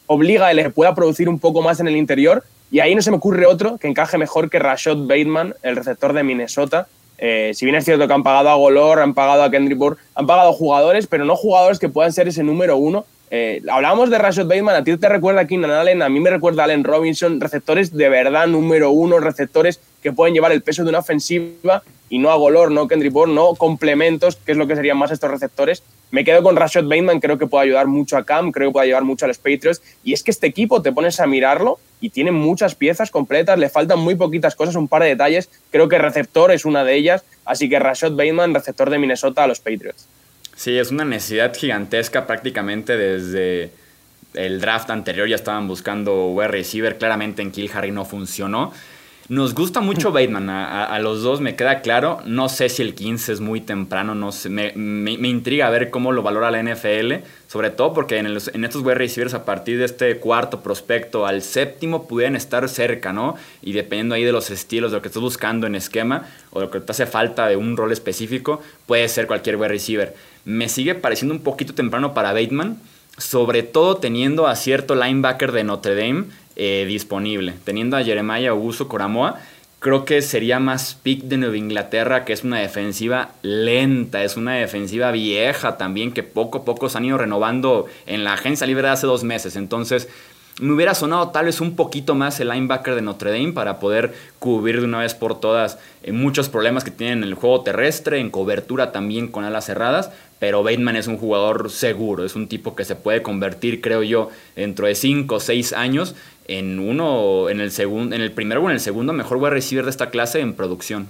[0.08, 3.10] obliga a que pueda producir un poco más en el interior y ahí no se
[3.10, 6.88] me ocurre otro que encaje mejor que Rashad Bateman, el receptor de Minnesota.
[7.18, 9.98] Eh, si bien es cierto que han pagado a Golor, han pagado a Kendrick Bourne,
[10.14, 13.04] han pagado jugadores, pero no jugadores que puedan ser ese número uno.
[13.30, 16.30] Eh, hablábamos de Rashad Bateman, a ti te recuerda a Keenan Allen, a mí me
[16.30, 20.82] recuerda a Allen Robinson, receptores de verdad número uno, receptores que pueden llevar el peso
[20.84, 24.66] de una ofensiva y no a Golor, no Kendrick Bourne, no complementos, que es lo
[24.66, 25.82] que serían más estos receptores.
[26.10, 28.86] Me quedo con Rashad Bateman, creo que puede ayudar mucho a Cam, creo que puede
[28.86, 29.82] ayudar mucho a los Patriots.
[30.02, 33.68] Y es que este equipo te pones a mirarlo y tiene muchas piezas completas, le
[33.68, 35.50] faltan muy poquitas cosas, un par de detalles.
[35.70, 39.46] Creo que receptor es una de ellas, así que Rashad Bateman, receptor de Minnesota a
[39.46, 40.06] los Patriots.
[40.56, 43.70] Sí, es una necesidad gigantesca prácticamente desde
[44.34, 48.72] el draft anterior ya estaban buscando wide receiver, claramente en Kill Harry no funcionó.
[49.28, 52.22] Nos gusta mucho Bateman, a, los dos me queda claro.
[52.24, 56.12] No sé si el 15 es muy temprano, no sé, me, me, intriga ver cómo
[56.12, 57.12] lo valora la NFL,
[57.46, 61.42] sobre todo porque en, en estos wide receivers a partir de este cuarto prospecto al
[61.42, 63.34] séptimo pudieran estar cerca, ¿no?
[63.60, 66.70] Y dependiendo ahí de los estilos, de lo que estás buscando en esquema o lo
[66.70, 70.14] que te hace falta de un rol específico, puede ser cualquier wide receiver.
[70.46, 72.80] Me sigue pareciendo un poquito temprano para Bateman,
[73.18, 76.24] sobre todo teniendo a cierto linebacker de Notre Dame
[76.58, 77.54] eh, disponible.
[77.64, 79.38] Teniendo a Jeremiah Augusto Coramoa,
[79.78, 84.54] creo que sería más pick de Nueva Inglaterra, que es una defensiva lenta, es una
[84.54, 88.82] defensiva vieja también, que poco a poco se han ido renovando en la agencia libre
[88.82, 89.56] de hace dos meses.
[89.56, 90.08] Entonces,
[90.60, 94.12] me hubiera sonado tal vez un poquito más el linebacker de Notre Dame para poder
[94.40, 98.18] cubrir de una vez por todas eh, muchos problemas que tienen en el juego terrestre,
[98.18, 102.74] en cobertura también con alas cerradas, pero Bateman es un jugador seguro, es un tipo
[102.74, 106.16] que se puede convertir, creo yo, dentro de 5 o 6 años
[106.48, 109.84] en uno, en el, segundo, en el primero o en el segundo mejor wide receiver
[109.84, 111.08] de esta clase en producción.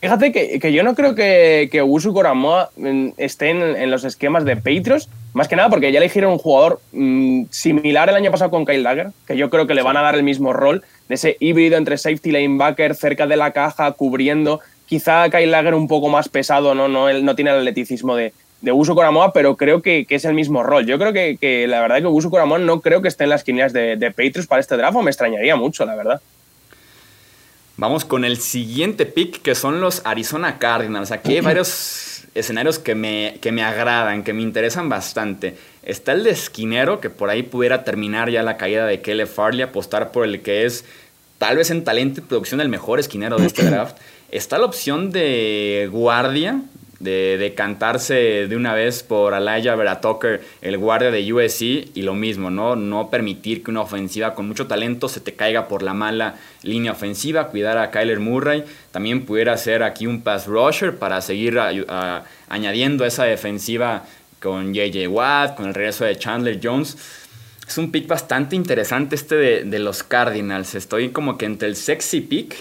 [0.00, 4.56] Fíjate que, yo no creo que, que Usu Koramoa mm, esté en, los esquemas de
[4.56, 8.66] Patriots, más que nada porque ya eligieron un jugador mm, similar el año pasado con
[8.66, 11.38] Kyle Dagger, que yo creo que le van a dar el mismo rol, de ese
[11.40, 14.60] híbrido entre safety linebacker, cerca de la caja, cubriendo.
[14.84, 18.34] Quizá Kyle Dagger un poco más pesado, no, no, él no tiene el atleticismo de,
[18.64, 20.86] de Uso Coramoa, pero creo que, es el mismo rol.
[20.86, 23.72] Yo creo que, la verdad que Uso Coramoa no creo que esté en las quinielas
[23.72, 26.20] de, de Patriots para este draft, o me extrañaría mucho, la verdad.
[27.76, 31.10] Vamos con el siguiente pick, que son los Arizona Cardinals.
[31.10, 35.56] Aquí hay varios escenarios que me, que me agradan, que me interesan bastante.
[35.82, 39.62] Está el de esquinero, que por ahí pudiera terminar ya la caída de Kelly Farley,
[39.62, 40.84] apostar por el que es,
[41.38, 43.96] tal vez en talento y producción, el mejor esquinero de este draft.
[44.30, 46.62] Está la opción de guardia,
[47.00, 50.00] de decantarse de una vez por Elijah Vera
[50.62, 51.62] el guardia de USC,
[51.94, 52.76] y lo mismo, ¿no?
[52.76, 56.92] No permitir que una ofensiva con mucho talento se te caiga por la mala línea
[56.92, 61.58] ofensiva, cuidar a Kyler Murray, también pudiera ser aquí un pass rusher para seguir
[62.48, 64.04] añadiendo esa defensiva
[64.40, 66.96] con JJ Watt, con el regreso de Chandler Jones.
[67.66, 70.74] Es un pick bastante interesante este de, de los Cardinals.
[70.74, 72.54] Estoy como que entre el sexy pick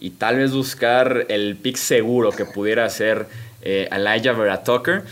[0.00, 3.26] y tal vez buscar el pick seguro que pudiera ser
[3.62, 5.04] eh, Elijah Vera Tucker.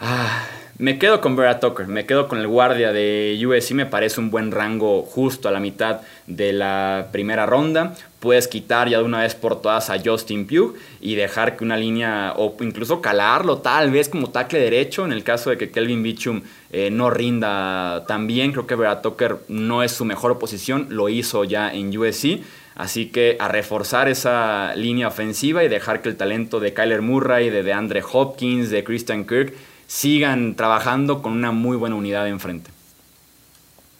[0.00, 0.44] Ah,
[0.78, 4.30] me quedo con Vera Tucker, me quedo con el guardia de USC, me parece un
[4.30, 7.94] buen rango justo a la mitad de la primera ronda.
[8.18, 11.76] Puedes quitar ya de una vez por todas a Justin Pugh y dejar que una
[11.76, 16.02] línea, o incluso calarlo tal vez como tackle derecho en el caso de que Kelvin
[16.02, 16.42] Bichum
[16.72, 18.50] eh, no rinda tan bien.
[18.52, 22.40] Creo que Vera Tucker no es su mejor posición, lo hizo ya en USC.
[22.74, 27.50] Así que a reforzar esa línea ofensiva y dejar que el talento de Kyler Murray,
[27.50, 29.54] de DeAndre Hopkins, de Christian Kirk
[29.86, 32.70] sigan trabajando con una muy buena unidad enfrente.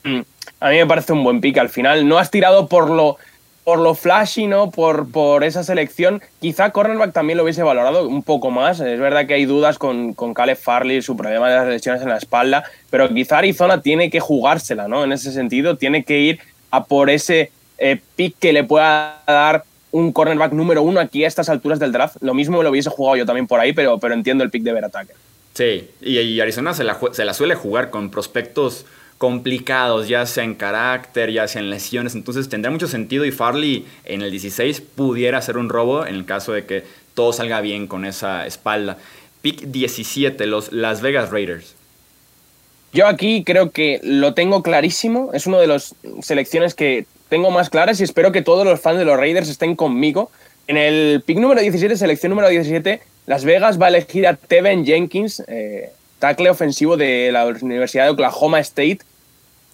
[0.05, 0.21] Mm,
[0.61, 1.59] a mí me parece un buen pick.
[1.59, 3.19] Al final no has tirado por lo,
[3.63, 4.71] por lo flashy, ¿no?
[4.71, 6.23] Por, por esa selección.
[6.41, 8.81] Quizá cornerback también lo hubiese valorado un poco más.
[8.81, 12.09] Es verdad que hay dudas con, con Caleb Farley, su problema de las lesiones en
[12.09, 15.05] la espalda, pero quizá Arizona tiene que jugársela, ¿no?
[15.05, 17.53] En ese sentido, tiene que ir a por ese
[17.83, 21.91] eh, pick que le pueda dar un cornerback número uno aquí a estas alturas del
[21.91, 22.17] draft.
[22.21, 24.73] Lo mismo lo hubiese jugado yo también por ahí, pero, pero entiendo el pick de
[24.73, 25.17] Verataker.
[25.53, 28.87] Sí, y, Arizona se la, se la suele jugar con prospectos
[29.19, 33.85] complicados, ya sea en carácter, ya sea en lesiones, entonces tendrá mucho sentido y Farley
[34.05, 37.89] en el 16 pudiera hacer un robo en el caso de que todo salga bien
[37.89, 38.97] con esa espalda.
[39.43, 41.75] Pick 17, los Las Vegas Raiders.
[42.93, 47.71] Yo aquí creo que lo tengo clarísimo, es una de las selecciones que tengo más
[47.71, 50.31] claras y espero que todos los fans de los Raiders estén conmigo.
[50.67, 54.85] En el pick número 17, selección número 17, Las Vegas va a elegir a Tevin
[54.85, 58.99] Jenkins, eh, tackle ofensivo de la Universidad de Oklahoma State.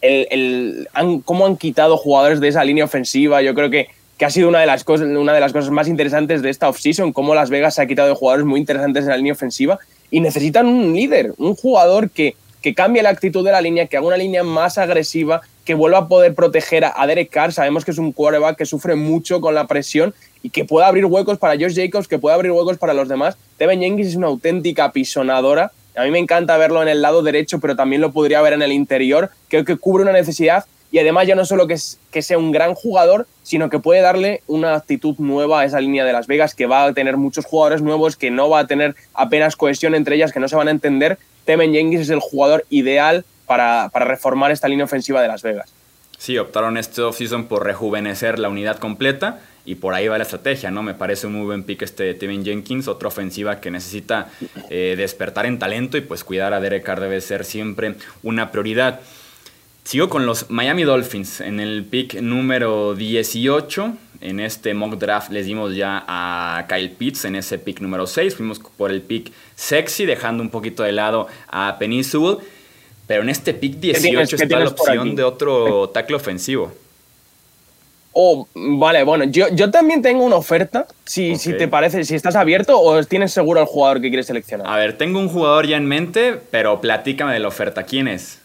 [0.00, 0.88] El,
[1.24, 4.60] cómo han quitado jugadores de esa línea ofensiva, yo creo que, que ha sido una
[4.60, 7.74] de, las cosas, una de las cosas más interesantes de esta offseason, cómo Las Vegas
[7.74, 11.34] se ha quitado de jugadores muy interesantes en la línea ofensiva y necesitan un líder,
[11.36, 14.78] un jugador que, que cambie la actitud de la línea, que haga una línea más
[14.78, 17.52] agresiva, que vuelva a poder proteger a Derek Carr.
[17.52, 21.04] Sabemos que es un quarterback que sufre mucho con la presión y que pueda abrir
[21.04, 23.36] huecos para Josh Jacobs, que pueda abrir huecos para los demás.
[23.59, 25.72] Tevin Jenkins es una auténtica pisonadora.
[25.96, 28.62] A mí me encanta verlo en el lado derecho, pero también lo podría ver en
[28.62, 29.30] el interior.
[29.48, 31.76] Creo que cubre una necesidad y además ya no solo que,
[32.11, 36.04] que sea un gran jugador, sino que puede darle una actitud nueva a esa línea
[36.04, 38.94] de Las Vegas, que va a tener muchos jugadores nuevos, que no va a tener
[39.12, 41.18] apenas cohesión entre ellas, que no se van a entender.
[41.49, 45.72] Tevin Jenkins es el jugador ideal para, reformar esta línea ofensiva de Las Vegas.
[46.18, 50.70] Sí, optaron este offseason por rejuvenecer la unidad completa y por ahí va la estrategia,
[50.70, 50.82] ¿no?
[50.82, 54.28] Me parece un muy buen pick este de Tevin Jenkins, otra ofensiva que necesita
[54.68, 59.01] eh, despertar en talento y pues cuidar a Derek Carr debe ser siempre una prioridad.
[59.84, 63.96] Sigo con los Miami Dolphins en el pick número 18.
[64.20, 68.34] En este mock draft les dimos ya a Kyle Pitts en ese pick número 6.
[68.34, 72.38] Fuimos por el pick sexy, dejando un poquito de lado a Peninsula.
[73.06, 76.72] Pero en este pick 18 está la opción de otro tackle ofensivo.
[78.12, 80.88] Oh, vale, bueno, yo, yo también tengo una oferta.
[81.04, 84.66] Si, si te parece, si estás abierto o tienes seguro el jugador que quieres seleccionar.
[84.66, 87.84] A ver, tengo un jugador ya en mente, pero platícame de la oferta.
[87.84, 88.38] ¿Quién es?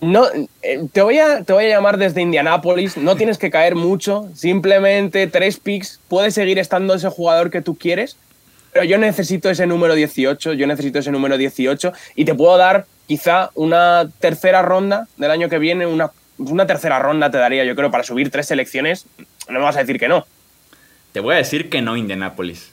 [0.00, 0.26] No,
[0.62, 2.96] eh, te, voy a, te voy a llamar desde Indianápolis.
[2.96, 4.28] No tienes que caer mucho.
[4.34, 6.00] Simplemente tres picks.
[6.08, 8.16] Puede seguir estando ese jugador que tú quieres.
[8.72, 10.52] Pero yo necesito ese número 18.
[10.52, 11.92] Yo necesito ese número 18.
[12.14, 16.98] Y te puedo dar quizá una tercera ronda del año que viene, una una tercera
[16.98, 19.06] ronda te daría, yo creo, para subir tres selecciones.
[19.48, 20.26] No me vas a decir que no.
[21.12, 22.72] Te voy a decir que no, Indianapolis.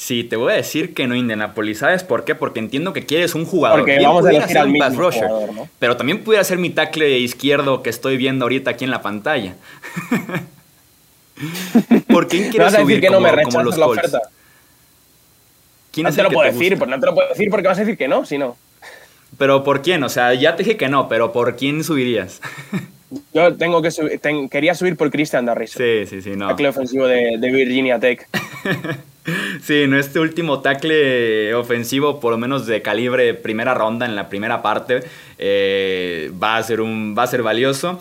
[0.00, 1.80] Sí, te voy a decir que no, Indianapolis.
[1.80, 2.34] ¿Sabes por qué?
[2.34, 3.80] Porque entiendo que quieres un jugador.
[3.80, 5.68] Porque vamos a elegir al mismo jugador, ¿no?
[5.78, 9.56] Pero también pudiera ser mi tackle izquierdo que estoy viendo ahorita aquí en la pantalla.
[12.08, 14.22] ¿Por quién quieres subir que no me rechazas la oferta?
[15.92, 17.82] ¿Quién no te lo puedo decir, pues no te lo puedo decir porque vas a
[17.82, 18.56] decir que no, si no.
[19.36, 20.02] Pero ¿por quién?
[20.02, 22.40] O sea, ya te dije que no, pero ¿por quién subirías?
[23.32, 25.72] Yo tengo que subir, quería subir por Christian Darris.
[25.72, 26.48] Sí, sí, sí, no.
[26.48, 28.28] Tackle ofensivo de, Virginia Tech.
[29.62, 34.28] sí, no este último tackle ofensivo, por lo menos de calibre primera ronda en la
[34.28, 35.00] primera parte,
[35.38, 37.98] eh, va, a ser un, va a ser valioso.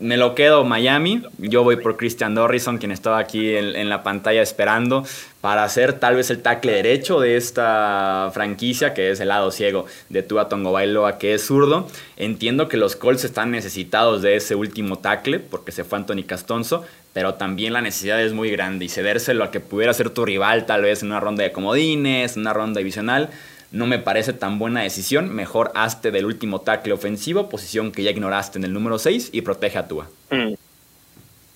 [0.00, 1.22] Me lo quedo Miami.
[1.36, 5.04] Yo voy por Christian Dorrison, quien estaba aquí en, la pantalla esperando
[5.42, 9.84] para ser tal vez el tackle derecho de esta franquicia, que es el lado ciego
[10.08, 11.86] de Tua Tongo Bailoa, que es zurdo.
[12.16, 16.82] Entiendo que los Colts están necesitados de ese último tackle, porque se fue Anthony Castonzo,
[17.12, 20.64] pero también la necesidad es muy grande y cedérselo a que pudiera ser tu rival
[20.64, 23.28] tal vez en una ronda de comodines, una ronda divisional
[23.72, 25.34] no me parece tan buena decisión.
[25.34, 29.42] Mejor hazte del último tackle ofensivo, posición que ya ignoraste en el número 6 y
[29.42, 30.08] protege a Tua.
[30.30, 30.54] Mm.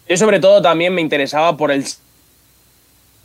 [0.08, 1.84] Yo sobre todo también me interesaba por el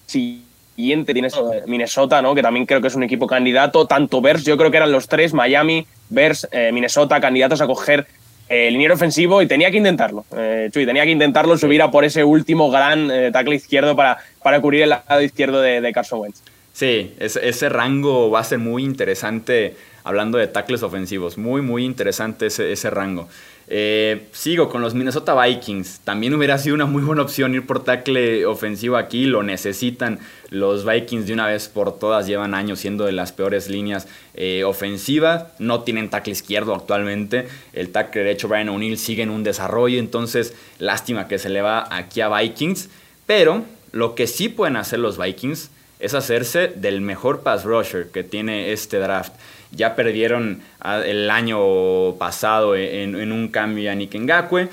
[0.06, 1.36] siguiente, tienes
[1.68, 2.34] Minnesota, ¿no?
[2.34, 5.10] que también creo que es un equipo candidato, tanto Bears, yo creo que eran los
[5.10, 8.08] tres, Miami, Bears, eh, Minnesota, candidatos a coger
[8.48, 10.26] el liniero ofensivo y tenía que intentarlo.
[10.36, 14.18] Eh, Chuy, tenía que intentarlo, subir a por ese último gran eh, tackle izquierdo para,
[14.42, 16.42] para cubrir el lado izquierdo de, de Carson Wentz.
[16.80, 19.76] Sí, ese, rango va a ser muy interesante
[20.06, 21.38] hablando de tackles ofensivos.
[21.38, 23.28] Muy, muy interesante ese, rango.
[23.68, 26.00] Eh, sigo con los Minnesota Vikings.
[26.06, 29.26] También hubiera sido una muy buena opción ir por tackle ofensivo aquí.
[29.26, 30.20] Lo necesitan
[30.52, 32.28] los Vikings de una vez por todas.
[32.28, 35.48] Llevan años siendo de las peores líneas eh, ofensivas.
[35.60, 37.50] No tienen tackle izquierdo actualmente.
[37.74, 40.00] El tackle derecho Brian O'Neill sigue en un desarrollo.
[40.00, 42.88] Entonces, lástima que se le va aquí a Vikings.
[43.26, 48.24] Pero lo que sí pueden hacer los Vikings es hacerse del mejor pass rusher que
[48.24, 49.34] tiene este draft.
[49.72, 50.62] Ya perdieron
[51.06, 54.70] el año pasado en, un cambio a Nick Ngakwe.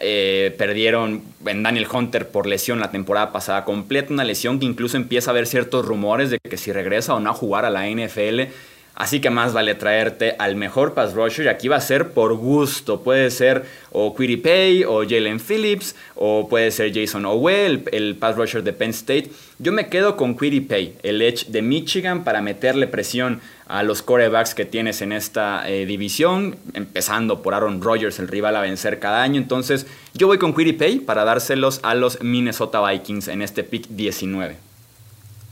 [0.00, 4.96] Eh, perdieron en Daniel Hunter por lesión la temporada pasada completa, una lesión que incluso
[4.96, 7.88] empieza a haber ciertos rumores de que si regresa o no a jugar a la
[7.88, 8.50] NFL
[8.94, 12.34] Así que más vale traerte al mejor pass rusher y aquí va a ser por
[12.34, 13.00] gusto.
[13.00, 18.62] Puede ser o Pay o Jalen Phillips o puede ser Jason Owell, el, pass rusher
[18.62, 19.32] de Penn State.
[19.58, 24.54] Yo me quedo con Pay, el edge de Michigan para meterle presión a los corebacks
[24.54, 29.22] que tienes en esta eh, división, empezando por Aaron Rodgers, el rival a vencer cada
[29.22, 29.40] año.
[29.40, 34.56] Entonces yo voy con Pay para dárselos a los Minnesota Vikings en este pick 19.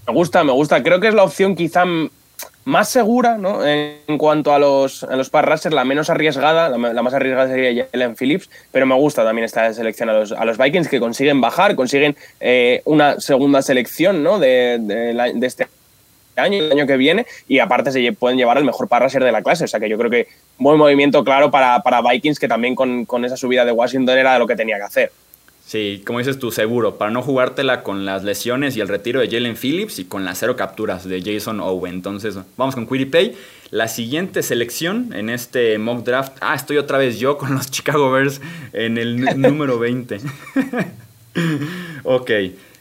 [0.07, 0.81] Me gusta, me gusta.
[0.85, 1.85] Creo que es la opción quizá
[2.65, 3.67] más segura, ¿no?
[3.67, 8.17] En cuanto a los, a los pass la menos arriesgada, la, más arriesgada sería Jalen
[8.17, 11.75] Phillips, pero me gusta también esta selección a los, a los Vikings que consiguen bajar,
[11.75, 14.39] consiguen eh, una segunda selección, ¿no?
[14.39, 15.67] De, de, este
[16.37, 19.43] año, el año que viene, y aparte se pueden llevar al mejor pass de la
[19.43, 20.29] clase, o sea que yo creo que
[20.59, 24.39] buen movimiento claro para, para Vikings que también con, con esa subida de Washington era
[24.39, 25.13] lo que tenía que hacer.
[25.65, 29.29] Sí, como dices tú, seguro, para no jugártela con las lesiones y el retiro de
[29.29, 31.95] Jalen Phillips y con las cero capturas de Jason Owen.
[31.95, 33.37] Entonces, vamos con Pay.
[33.71, 36.37] La siguiente selección en este mock draft.
[36.41, 38.41] Ah, estoy otra vez yo con los Chicago Bears
[38.75, 40.21] en el número 20.
[42.03, 42.31] ok.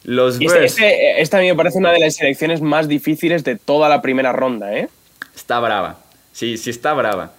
[0.04, 0.72] Los este, Bears.
[0.74, 4.02] Este, esta a mí me parece una de las selecciones más difíciles de toda la
[4.02, 4.90] primera ronda, ¿eh?
[5.34, 6.00] Está brava.
[6.34, 7.34] Sí, sí está brava.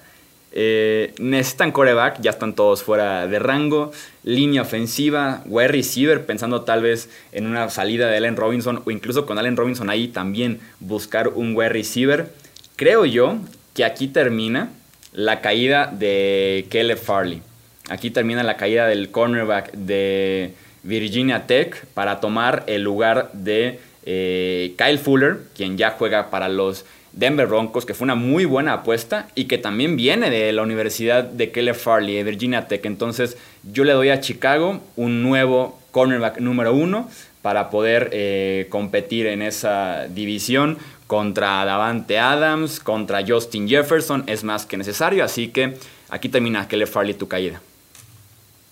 [0.54, 3.92] Eh, necesitan coreback, ya están todos fuera de rango.
[4.22, 9.24] Línea ofensiva, wide receiver, pensando tal vez en una salida de Allen Robinson o incluso
[9.26, 12.32] con Allen Robinson ahí también buscar un wide receiver.
[12.76, 13.38] Creo yo
[13.74, 14.70] que aquí termina
[15.12, 17.42] la caída de Caleb Farley.
[17.88, 24.74] Aquí termina la caída del cornerback de Virginia Tech para tomar el lugar de eh,
[24.76, 29.28] Kyle Fuller, quien ya juega para los Denver Broncos, que fue una muy buena apuesta
[29.34, 32.84] y que también viene de la Universidad de Keller Farley, de Virginia Tech.
[32.86, 37.08] Entonces, Yo le doy a Chicago un nuevo cornerback número uno
[37.42, 44.64] para poder eh, competir en esa división contra Davante Adams, contra Justin Jefferson, es más
[44.64, 45.76] que necesario, así que
[46.08, 47.60] aquí termina Kelly Farley tu caída.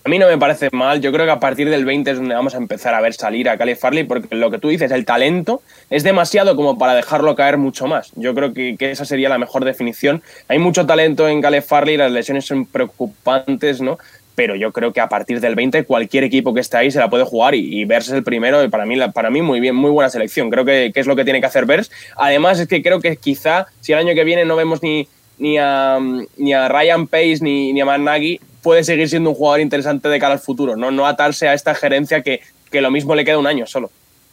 [0.03, 0.99] A mí no me parece mal.
[0.99, 3.47] Yo creo que a partir del 20 es donde vamos a empezar a ver salir
[3.49, 7.35] a Caleb Farley, porque lo que tú dices, el talento es demasiado como para dejarlo
[7.35, 8.11] caer mucho más.
[8.15, 10.23] Yo creo que, esa sería la mejor definición.
[10.47, 13.99] Hay mucho talento en Caleb Farley, las lesiones son preocupantes, ¿no?
[14.33, 17.09] Pero yo creo que a partir del 20 cualquier equipo que esté ahí se la
[17.09, 20.49] puede jugar y, verse el primero, para mí, para mí muy bien, muy buena selección.
[20.49, 21.91] Creo que, es lo que tiene que hacer Vers.
[22.15, 25.59] Además es que creo que quizá si el año que viene no vemos ni, ni
[25.59, 25.99] a,
[26.37, 30.09] ni a Ryan Pace ni, ni a Matt Nagy, puede seguir siendo un jugador interesante
[30.09, 33.25] de cara al futuro, no, no atarse a esta gerencia que, que lo mismo le
[33.25, 33.91] queda un año solo.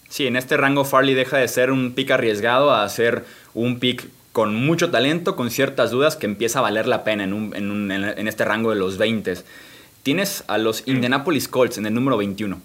[0.09, 3.25] Sí, en este rango Farley deja de ser un pick arriesgado a ser
[3.55, 7.33] un pick con mucho talento, con ciertas dudas, que empieza a valer la pena en,
[7.33, 9.35] un, en, un, en este rango de los 20.
[10.03, 10.91] Tienes a los mm.
[10.91, 12.61] Indianapolis Colts en el número 21.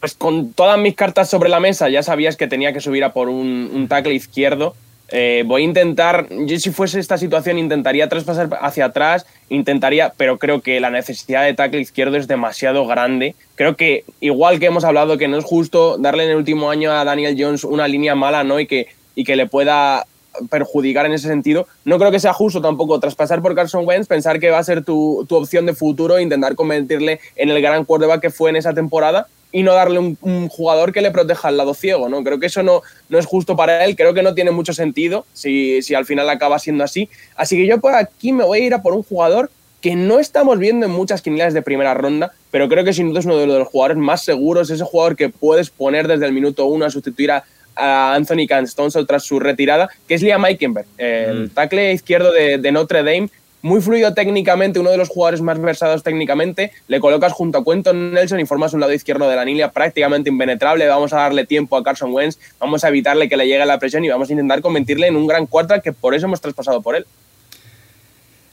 [0.00, 3.12] Pues con todas mis cartas sobre la mesa ya sabías que tenía que subir a
[3.12, 4.74] por un, un tackle izquierdo
[5.12, 10.38] eh, voy a intentar, yo si fuese esta situación intentaría traspasar hacia atrás, intentaría, pero
[10.38, 13.34] creo que la necesidad de tackle izquierdo es demasiado grande.
[13.56, 16.92] Creo que igual que hemos hablado que no es justo darle en el último año
[16.92, 18.58] a Daniel Jones una línea mala, ¿no?
[18.58, 20.06] Y que, y que le pueda
[20.48, 21.66] perjudicar en ese sentido.
[21.84, 24.84] No creo que sea justo tampoco traspasar por Carson Wentz, pensar que va a ser
[24.84, 28.56] tu, tu opción de futuro, e intentar convertirle en el gran quarterback que fue en
[28.56, 32.22] esa temporada y no darle un, jugador que le proteja al lado ciego, ¿no?
[32.22, 35.26] Creo que eso no, no es justo para él, creo que no tiene mucho sentido
[35.32, 37.08] si, si al final acaba siendo así.
[37.36, 40.18] Así que yo por aquí me voy a ir a por un jugador que no
[40.18, 43.38] estamos viendo en muchas quinielas de primera ronda, pero creo que sin duda es uno
[43.38, 46.90] de los jugadores más seguros, ese jugador que puedes poner desde el minuto uno a
[46.90, 47.44] sustituir a,
[47.82, 51.50] Anthony Canstonzo tras su retirada, que es Liam Eikenberg, el mm.
[51.50, 53.30] tackle izquierdo de, de Notre Dame,
[53.62, 58.12] muy fluido técnicamente, uno de los jugadores más versados técnicamente, le colocas junto a Quentin
[58.12, 61.76] Nelson y formas un lado izquierdo de la línea prácticamente impenetrable, vamos a darle tiempo
[61.76, 64.60] a Carson Wentz, vamos a evitarle que le llegue la presión y vamos a intentar
[64.62, 67.06] convertirle en un gran cuarta que por eso hemos traspasado por él.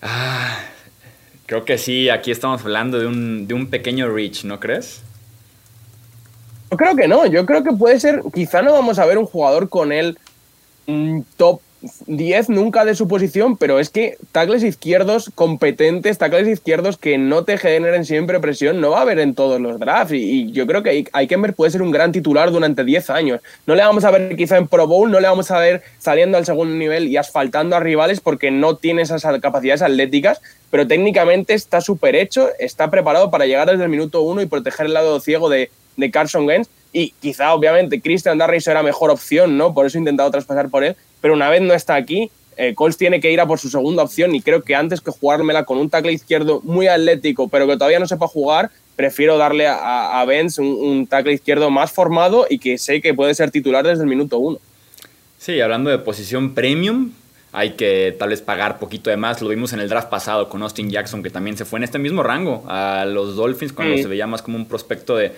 [0.01, 0.60] Ah,
[1.45, 5.01] creo que sí, aquí estamos hablando de un, de un pequeño reach, ¿no crees?
[6.70, 9.26] Yo creo que no, yo creo que puede ser, quizá no vamos a ver un
[9.26, 10.18] jugador con él
[11.38, 11.62] top
[12.08, 17.44] 10 nunca de su posición, pero es que tackles izquierdos competentes, tackles izquierdos que no
[17.44, 20.14] te generen siempre presión, no va a haber en todos los drafts.
[20.14, 23.42] Y, yo creo que Aikenberg puede ser un gran titular durante 10 años.
[23.66, 26.38] No le vamos a ver quizá en Pro Bowl, no le vamos a ver saliendo
[26.38, 31.54] al segundo nivel y asfaltando a rivales porque no tiene esas capacidades atléticas, pero técnicamente
[31.54, 35.20] está súper hecho, está preparado para llegar desde el minuto uno y proteger el lado
[35.20, 36.70] ciego de, de Carson Wentz.
[36.98, 39.74] Y quizá, obviamente, Christian Darris era mejor opción, ¿no?
[39.74, 42.98] Por eso he intentado traspasar por él pero una vez no está aquí, eh, Colts
[42.98, 45.78] tiene que ir a por su segunda opción y creo que antes que jugármela con
[45.78, 50.26] un tackle izquierdo muy atlético, pero que todavía no sepa jugar, prefiero darle a, a
[50.26, 54.10] Benz un, tackle izquierdo más formado y que sé que puede ser titular desde el
[54.10, 54.60] minuto uno.
[55.38, 57.12] Sí, hablando de posición premium,
[57.52, 59.41] hay que tal vez pagar poquito de más.
[59.41, 62.00] Lo vimos en el draft pasado con Austin Jackson, que también se fue en este
[62.00, 65.34] mismo rango a los Dolphins cuando se veía más como un prospecto de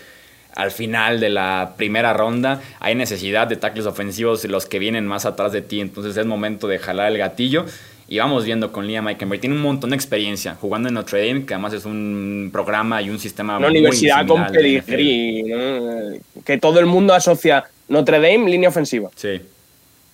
[0.56, 5.26] al final de la primera ronda hay necesidad de tackles ofensivos los que vienen más
[5.26, 7.66] atrás de ti, entonces es momento de jalar el gatillo.
[8.12, 9.40] Y vamos viendo con Liam Eikenberg.
[9.40, 13.12] Tiene un montón de experiencia jugando en Notre Dame, que además es un programa y
[13.12, 19.12] un sistema Una universidad con pedigree, que todo el mundo asocia Notre Dame, línea ofensiva.
[19.16, 19.42] Sí.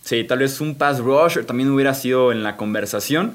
[0.04, 3.34] Sí, tal vez un pass rusher también hubiera sido en la conversación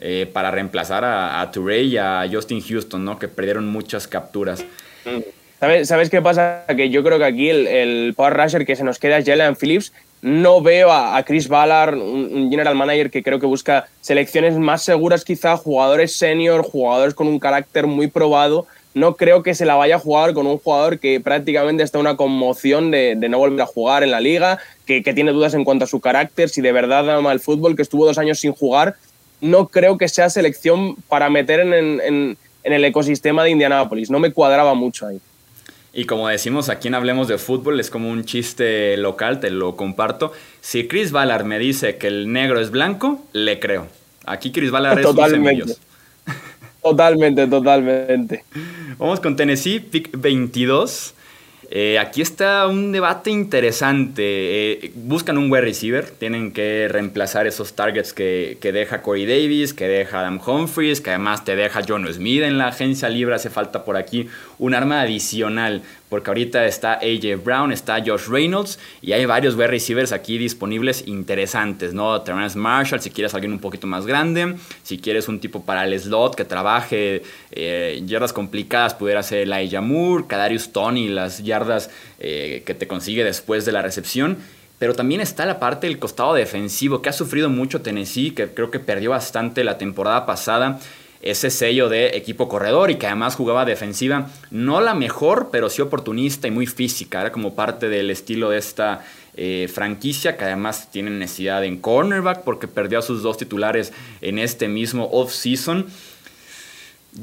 [0.00, 3.20] eh, para reemplazar a, a y a Justin Houston, ¿no?
[3.20, 4.64] Que perdieron muchas capturas.
[5.04, 5.41] Mm.
[5.84, 6.64] ¿Sabes, qué pasa?
[6.76, 9.92] Que yo creo que aquí el, power rusher que se nos queda es Jalen Phillips.
[10.20, 15.24] No veo a, Chris Ballard, un, general manager que creo que busca selecciones más seguras
[15.24, 18.66] quizá, jugadores senior, jugadores con un carácter muy probado.
[18.94, 22.16] No creo que se la vaya a jugar con un jugador que prácticamente está una
[22.16, 25.88] conmoción de, no volver a jugar en la liga, que, tiene dudas en cuanto a
[25.88, 28.96] su carácter, si de verdad ama el fútbol, que estuvo dos años sin jugar.
[29.40, 34.10] No creo que sea selección para meter en el ecosistema de Indianápolis.
[34.10, 35.20] No me cuadraba mucho ahí.
[35.94, 39.76] Y como decimos aquí en Hablemos de Fútbol, es como un chiste local, te lo
[39.76, 40.32] comparto.
[40.60, 43.88] Si Chris Ballard me dice que el negro es blanco, le creo.
[44.24, 45.74] Aquí Chris Ballard es un
[46.82, 48.44] Totalmente, totalmente.
[48.98, 51.14] Vamos con Tennessee, pick 22.
[51.74, 54.22] Eh, aquí está un debate interesante.
[54.22, 59.88] Eh, buscan un wide receiver, tienen que reemplazar esos targets que, deja Corey Davis, que
[59.88, 63.36] deja Adam Humphries, que además te deja John Smith en la agencia libre.
[63.36, 65.80] Hace falta por aquí un arma adicional
[66.12, 71.04] porque ahorita está AJ Brown, está Josh Reynolds y hay varios wide receivers aquí disponibles
[71.06, 72.20] interesantes, ¿no?
[72.20, 75.98] Terrence Marshall, si quieres alguien un poquito más grande, si quieres un tipo para el
[75.98, 81.88] slot que trabaje eh, yardas complicadas, pudiera ser Elijah Moore, Kadarius Tony, las yardas
[82.20, 84.36] eh, que te consigue después de la recepción.
[84.78, 88.70] Pero también está la parte del costado defensivo, que ha sufrido mucho Tennessee, que creo
[88.70, 90.78] que perdió bastante la temporada pasada
[91.22, 95.80] ese sello de equipo corredor y que además jugaba defensiva, no la mejor, pero sí
[95.80, 97.20] oportunista y muy física.
[97.20, 99.04] Era como parte del estilo de esta
[99.34, 104.38] eh, franquicia, que además tiene necesidad en cornerback porque perdió a sus dos titulares en
[104.38, 105.86] este mismo off-season.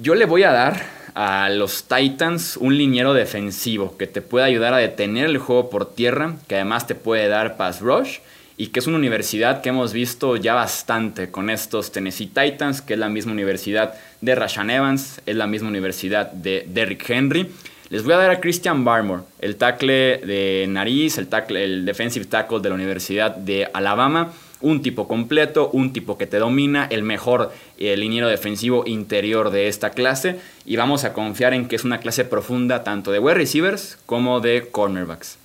[0.02, 0.82] Yo le voy a dar
[1.16, 5.94] a los Titans un liniero defensivo que te puede ayudar a detener el juego por
[5.94, 8.20] tierra, que además te puede dar pass rush
[8.60, 12.96] y que es una universidad que hemos visto ya bastante con estos Tennessee Titans, que
[12.96, 17.50] es la misma universidad de Rashan Evans, es la misma universidad de Derrick Henry.
[17.88, 22.26] Les voy a dar a Christian Barmore, el tackle de nariz, el, tackle, el defensive
[22.26, 24.34] tackle de la Universidad de Alabama.
[24.60, 29.70] Un tipo completo, un tipo que te domina, el mejor eh, liniero defensivo interior de
[29.70, 30.36] esta clase.
[30.66, 34.42] Y vamos a confiar en que es una clase profunda tanto de wide receivers como
[34.42, 35.38] de cornerbacks.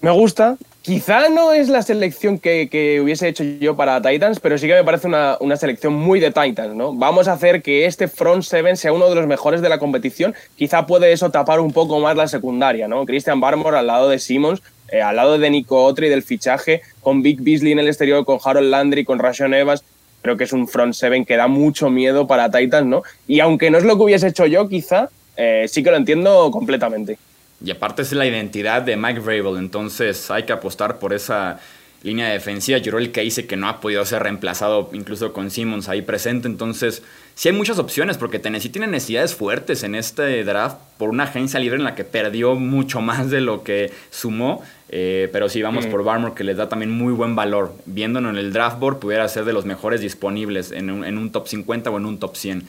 [0.00, 4.66] Me gusta, Quizá no es la selección que, hubiese hecho yo para Titans, pero sí
[4.66, 6.94] que me parece una, selección muy de Titans, ¿no?
[6.94, 10.34] Vamos a hacer que este front seven sea uno de los mejores de la competición.
[10.56, 13.04] Quizá puede eso tapar un poco más la secundaria, ¿no?
[13.04, 17.22] Christian Barmore al lado de Simmons, eh, al lado de Nico Otri del fichaje, con
[17.22, 19.84] Big Beasley en el exterior, con Harold Landry, con Rashon Evans.
[20.22, 23.02] Creo que es un front seven que da mucho miedo para Titans, ¿no?
[23.26, 26.50] Y aunque no es lo que hubiese hecho yo, quizá, eh, sí que lo entiendo
[26.50, 27.18] completamente.
[27.64, 31.58] Y aparte es la identidad de Mike Vrabel, entonces hay que apostar por esa
[32.02, 32.78] línea defensiva.
[32.78, 36.46] Yo el que dice que no ha podido ser reemplazado incluso con Simmons ahí presente,
[36.46, 37.02] entonces
[37.34, 41.58] sí hay muchas opciones porque Tennessee tiene necesidades fuertes en este draft por una agencia
[41.58, 44.62] libre en la que perdió mucho más de lo que sumó.
[44.90, 45.90] Eh, pero sí, vamos mm.
[45.90, 47.74] por Barmore, que les da también muy buen valor.
[47.86, 51.30] Viéndolo en el draft board, pudiera ser de los mejores disponibles en un, en un
[51.30, 52.66] top 50 o en un top 100.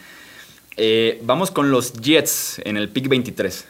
[0.76, 3.68] Eh, vamos con los Jets en el pick 23.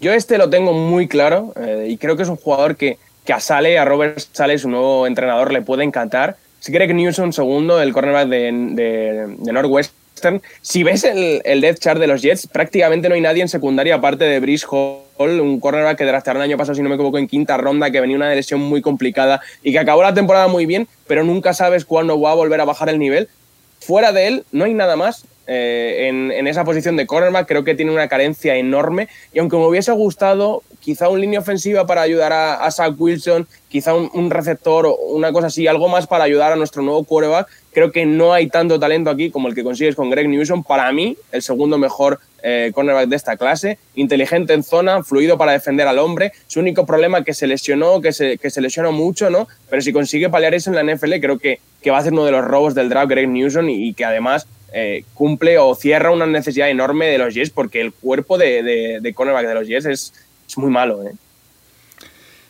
[0.00, 3.32] Yo este lo tengo muy claro eh, y creo que es un jugador que, que
[3.32, 6.36] a Sale, a Robert Sale, su nuevo entrenador, le puede encantar.
[6.60, 10.42] Si que Newsom, segundo, el cornerback de, de, de Northwestern.
[10.60, 13.94] Si ves el, el death chart de los Jets, prácticamente no hay nadie en secundaria
[13.94, 17.18] aparte de Brice Hall, un cornerback que draftaron el año pasado, si no me equivoco,
[17.18, 20.66] en quinta ronda, que venía una lesión muy complicada y que acabó la temporada muy
[20.66, 23.28] bien, pero nunca sabes cuándo va a volver a bajar el nivel.
[23.80, 25.24] Fuera de él, no hay nada más.
[25.50, 27.48] Eh, en, esa posición de cornerback.
[27.48, 29.08] Creo que tiene una carencia enorme.
[29.32, 33.94] Y aunque me hubiese gustado quizá un línea ofensiva para ayudar a, Zach Wilson, quizá
[33.94, 37.92] un, receptor o una cosa así, algo más para ayudar a nuestro nuevo quarterback, creo
[37.92, 40.62] que no hay tanto talento aquí como el que consigues con Greg Newsom.
[40.62, 45.52] Para mí, el segundo mejor eh, cornerback de esta clase, inteligente en zona, fluido para
[45.52, 46.32] defender al hombre.
[46.46, 49.48] Su único problema que se lesionó, que se, que se lesionó mucho, ¿no?
[49.70, 52.26] Pero si consigue paliar eso en la NFL, creo que, que va a ser uno
[52.26, 56.26] de los robos del draft Greg Newsom y que además eh, cumple o cierra una
[56.26, 59.86] necesidad enorme de los Jets porque el cuerpo de, de, de cornerback de los Jets
[59.86, 60.12] es,
[60.48, 61.02] es muy malo.
[61.02, 61.12] ¿eh?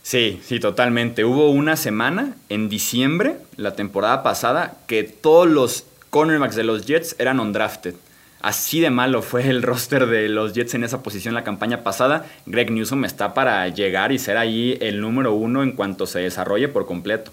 [0.03, 1.25] Sí, sí, totalmente.
[1.25, 7.15] Hubo una semana en diciembre, la temporada pasada, que todos los cornerbacks de los Jets
[7.19, 7.95] eran undrafted.
[8.41, 12.25] Así de malo fue el roster de los Jets en esa posición la campaña pasada.
[12.47, 16.69] Greg Newsom está para llegar y ser ahí el número uno en cuanto se desarrolle
[16.69, 17.31] por completo.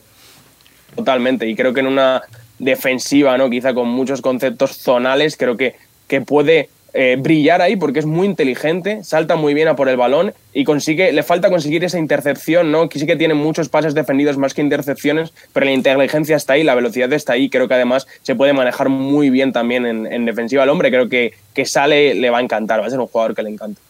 [0.96, 2.22] Totalmente, y creo que en una
[2.60, 3.50] defensiva, ¿no?
[3.50, 5.76] Quizá con muchos conceptos zonales, creo que,
[6.08, 9.98] que puede eh, brillar ahí porque es muy inteligente, salta muy bien a por el
[9.98, 12.88] balón y consigue, le falta conseguir esa intercepción, ¿no?
[12.88, 16.64] Que sí que tiene muchos pases defendidos más que intercepciones, pero la inteligencia está ahí,
[16.64, 20.64] la velocidad está ahí, creo que además se puede manejar muy bien también en, defensiva
[20.64, 23.36] al hombre, creo que, que sale, le va a encantar, va a ser un jugador
[23.36, 23.82] que le encanta.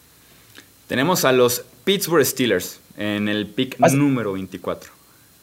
[0.88, 4.95] Tenemos a los Pittsburgh Steelers en el pick número 24.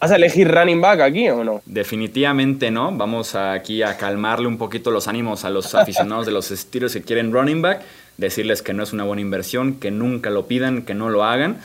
[0.04, 1.62] ¿Vas a elegir running back aquí o no?
[1.66, 2.91] Definitivamente no.
[2.91, 7.04] Vamos aquí a calmarle un poquito los ánimos a los aficionados de los Steelers que
[7.04, 7.84] quieren running back.
[8.18, 11.62] Decirles que no es una buena inversión, que nunca lo pidan, que no lo hagan.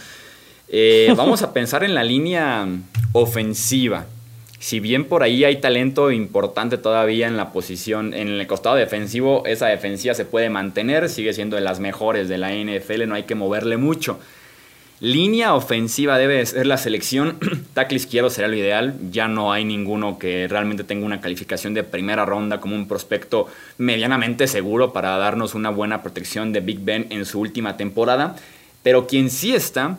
[0.69, 2.65] Eh, vamos a pensar en la línea
[3.11, 4.07] ofensiva.
[4.61, 9.43] Si bien por ahí hay talento importante todavía en la posición, en el costado defensivo,
[9.47, 13.25] esa defensiva se puede mantener, sigue siendo de las mejores de la NFL, no hay
[13.25, 14.21] que moverle mucho.
[15.01, 17.39] Línea ofensiva debe ser la selección.
[17.75, 18.95] Tackle izquierdo será lo ideal.
[19.13, 23.47] Ya no hay ninguno que realmente tenga una calificación de primera ronda como un prospecto
[23.77, 28.35] medianamente seguro para darnos una buena protección de Big Ben en su última temporada.
[28.83, 29.99] Pero quien sí está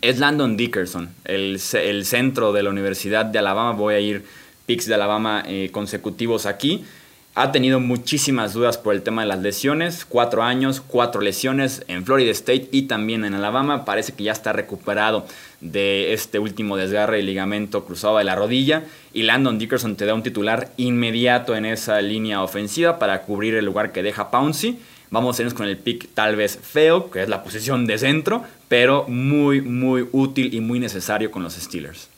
[0.00, 3.72] es Landon Dickerson, el, centro de la Universidad de Alabama.
[3.72, 4.24] Voy a ir
[4.64, 6.84] picks de Alabama eh, consecutivos aquí.
[7.42, 10.04] Ha tenido muchísimas dudas por el tema de las lesiones.
[10.04, 13.86] Cuatro años, cuatro lesiones en Florida State y también en Alabama.
[13.86, 15.24] Parece que ya está recuperado
[15.62, 18.84] de este último desgarre de ligamento cruzado de la rodilla.
[19.14, 23.64] Y Landon Dickerson te da un titular inmediato en esa línea ofensiva para cubrir el
[23.64, 24.78] lugar que deja Pouncy.
[25.08, 28.44] Vamos a irnos con el pick tal vez feo, que es la posición de centro,
[28.68, 32.10] pero muy, muy útil y muy necesario con los Steelers.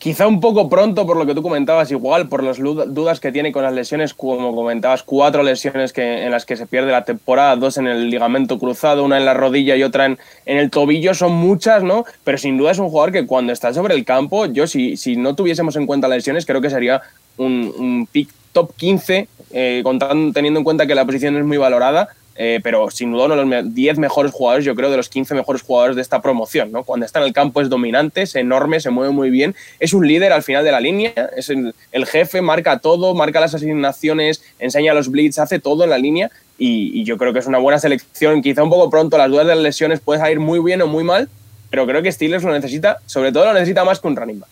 [0.00, 3.52] Quizá un poco pronto por lo que tú comentabas, igual por las dudas que tiene
[3.52, 7.54] con las lesiones, como comentabas, cuatro lesiones que, en las que se pierde la temporada,
[7.56, 11.32] dos en el ligamento cruzado, una en la rodilla y otra en, el tobillo, son
[11.32, 12.06] muchas, ¿no?
[12.24, 15.16] Pero sin duda es un jugador que cuando está sobre el campo, yo si, si
[15.16, 17.02] no tuviésemos en cuenta lesiones, creo que sería
[17.36, 21.58] un, un pick top 15, eh, contando, teniendo en cuenta que la posición es muy
[21.58, 25.08] valorada eh, pero sin duda uno de los 10 mejores jugadores, yo creo, de los
[25.08, 26.72] 15 mejores jugadores de esta promoción.
[26.72, 26.84] ¿no?
[26.84, 30.06] Cuando está en el campo es dominante, es enorme, se mueve muy bien, es un
[30.06, 31.74] líder al final de la línea, es el,
[32.06, 37.04] jefe, marca todo, marca las asignaciones, enseña los blitz, hace todo en la línea y,
[37.04, 38.42] yo creo que es una buena selección.
[38.42, 41.04] Quizá un poco pronto, las dudas de las lesiones puede salir muy bien o muy
[41.04, 41.28] mal,
[41.70, 44.50] pero creo que Steelers lo necesita, sobre todo lo necesita más que un running back.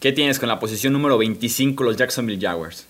[0.00, 2.86] ¿Qué tienes con la posición número 25 los Jacksonville Jaguars?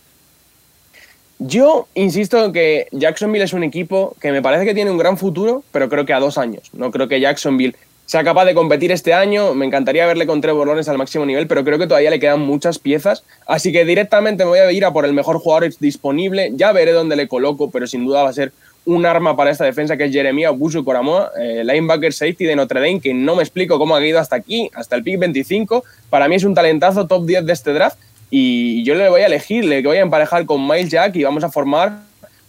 [1.38, 5.18] Yo insisto en que Jacksonville es un equipo que me parece que tiene un gran
[5.18, 6.70] futuro, pero creo que a dos años.
[6.72, 7.74] No creo que Jacksonville
[8.06, 9.54] sea capaz de competir este año.
[9.54, 12.40] Me encantaría verle con Trevor Lawrence al máximo nivel, pero creo que todavía le quedan
[12.40, 13.24] muchas piezas.
[13.46, 16.52] Así que directamente me voy a ir a por el mejor jugador disponible.
[16.54, 18.52] Ya veré dónde le coloco, pero sin duda va a ser
[18.86, 22.80] un arma para esta defensa que es Jeremiah Busu Coramoa, eh, linebacker safety de Notre
[22.80, 25.84] Dame, que no me explico cómo ha ido hasta aquí, hasta el pick 25.
[26.10, 27.98] Para mí es un talentazo top 10 de este draft
[28.30, 31.44] y yo le voy a elegir, le voy a emparejar con Miles Jack y vamos
[31.44, 32.00] a formar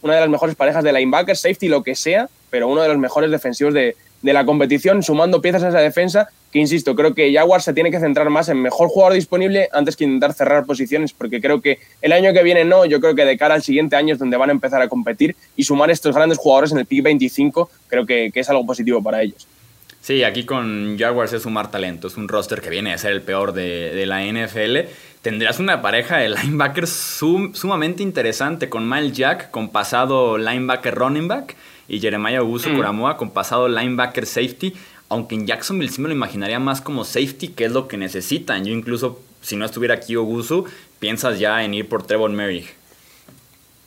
[0.05, 2.97] una de las mejores parejas de linebacker, safety, lo que sea, pero uno de los
[2.97, 7.61] mejores defensivos de, la competición, sumando piezas a esa defensa, que insisto, creo que Jaguar
[7.61, 11.41] se tiene que centrar más en mejor jugador disponible antes que intentar cerrar posiciones, porque
[11.41, 14.13] creo que el año que viene no, yo creo que de cara al siguiente año
[14.13, 17.03] es donde van a empezar a competir y sumar estos grandes jugadores en el pick
[17.03, 19.47] 25 creo que, es algo positivo para ellos.
[20.01, 23.21] Sí, aquí con Jaguars es sumar talento, es un roster que viene a ser el
[23.21, 24.89] peor de, de la NFL
[25.25, 31.55] tendrías una pareja de linebackers sumamente interesante con Miles Jack, con pasado linebacker running back,
[31.87, 33.17] y Jeremiah Uso mm.
[33.17, 34.75] con pasado linebacker safety.
[35.09, 38.65] Aunque en Jacksonville sí me lo imaginaría más como safety, que es lo que necesitan.
[38.65, 40.65] Yo incluso, si no estuviera aquí Ogusu,
[40.99, 42.75] piensas ya en ir por Trevor Merrick.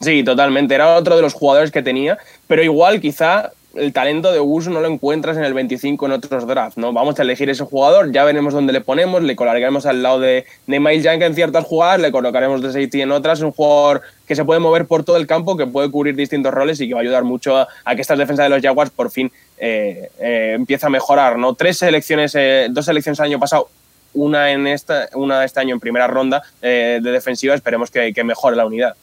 [0.01, 0.74] Sí, totalmente.
[0.74, 2.18] Era otro de los jugadores que tenía,
[2.49, 6.47] pero igual quizá el talento de Uso no lo encuentras en el 25 en otros
[6.47, 6.93] drafts, ¿no?
[6.93, 10.45] Vamos a elegir ese jugador, ya veremos dónde le ponemos, le colocaremos al lado de,
[10.66, 14.45] Miles Jack en ciertas jugadas, le colocaremos de safety en otras, un jugador que se
[14.45, 17.03] puede mover por todo el campo, que puede cubrir distintos roles y que va a
[17.03, 20.91] ayudar mucho a, que esta defensa de los Jaguars por fin eh, eh, empiece a
[20.91, 21.55] mejorar, ¿no?
[21.55, 23.68] Tres selecciones, eh, dos selecciones el año pasado,
[24.14, 28.57] una en esta, una este año en primera ronda de defensiva, esperemos que, que mejore
[28.57, 28.95] la unidad.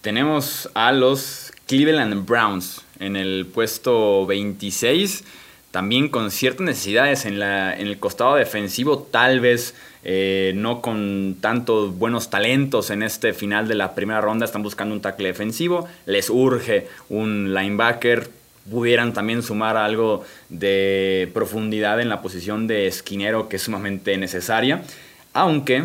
[0.00, 5.24] Tenemos a los Cleveland Browns en el puesto 26,
[5.70, 9.74] también con ciertas necesidades en, la, en el costado defensivo, tal vez
[10.04, 14.94] eh, no con tantos buenos talentos en este final de la primera ronda, están buscando
[14.94, 18.30] un tackle defensivo, les urge un linebacker,
[18.70, 24.82] pudieran también sumar algo de profundidad en la posición de esquinero que es sumamente necesaria,
[25.32, 25.84] aunque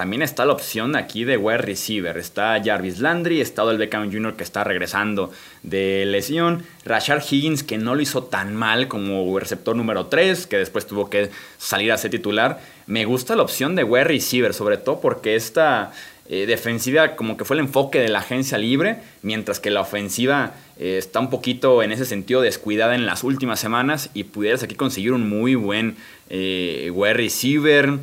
[0.00, 2.16] también está la opción aquí de wide receiver.
[2.16, 4.34] Está Jarvis Landry, está el Beckham Jr.
[4.34, 5.30] que está regresando
[5.62, 6.64] de lesión.
[6.86, 11.10] Rashard Higgins que no lo hizo tan mal como receptor número 3, que después tuvo
[11.10, 11.28] que
[11.58, 12.60] salir a ser titular.
[12.86, 15.92] Me gusta la opción de wide receiver, sobre todo porque esta
[16.30, 20.54] eh, defensiva como que fue el enfoque de la agencia libre, mientras que la ofensiva
[20.78, 24.76] eh, está un poquito en ese sentido descuidada en las últimas semanas y pudieras aquí
[24.76, 25.96] conseguir un muy buen
[26.30, 27.98] eh, wide receiver.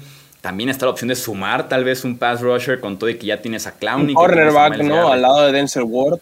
[0.47, 3.25] También está la opción de sumar tal vez un pass rusher con todo y que
[3.25, 4.11] ya tienes a Clowney.
[4.11, 5.11] Un cornerback, ¿no?
[5.11, 6.21] Al lado de Denzel Ward.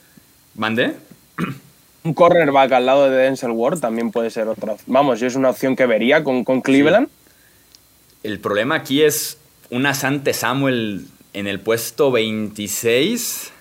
[0.55, 0.95] ¿Mande?
[2.03, 4.77] Un cornerback al lado de Denzel Ward también puede ser otra.
[4.87, 7.07] Vamos, es una opción que vería con, con Cleveland.
[8.23, 9.37] El problema aquí es
[9.69, 13.51] una Sante Samuel en el puesto 26.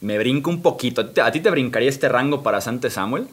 [0.00, 1.12] Me brinco un poquito.
[1.22, 3.26] ¿A ti te brincaría este rango para Sante Samuel?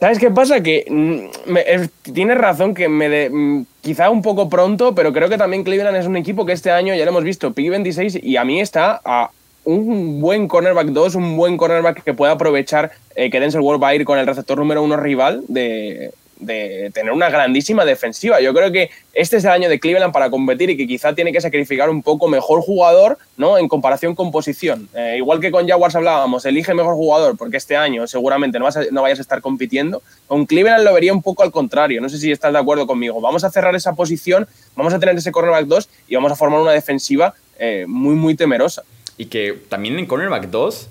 [0.00, 0.62] ¿Sabes qué pasa?
[0.62, 5.38] Que mm, tienes razón que me de, mm, quizá un poco pronto, pero creo que
[5.38, 8.36] también Cleveland es un equipo que este año ya lo hemos visto, pick 26 y
[8.36, 9.30] a mí está a
[9.64, 13.88] un buen cornerback 2, un buen cornerback que pueda aprovechar eh, que Denzel Ward va
[13.88, 18.40] a ir con el receptor número uno rival de, de tener una grandísima defensiva.
[18.40, 21.32] Yo creo que este es el año de Cleveland para competir y que quizá tiene
[21.32, 23.58] que sacrificar un poco mejor jugador ¿no?
[23.58, 24.88] en comparación con posición.
[24.94, 28.78] Eh, igual que con Jaguars hablábamos, elige mejor jugador porque este año seguramente no, vas
[28.90, 30.02] no vayas a estar compitiendo.
[30.26, 32.00] Con Cleveland lo vería un poco al contrario.
[32.00, 33.20] No sé si estás de acuerdo conmigo.
[33.20, 36.60] Vamos a cerrar esa posición, vamos a tener ese cornerback 2 y vamos a formar
[36.60, 38.82] una defensiva eh, muy, muy temerosa.
[39.16, 40.88] Y que también en cornerback 2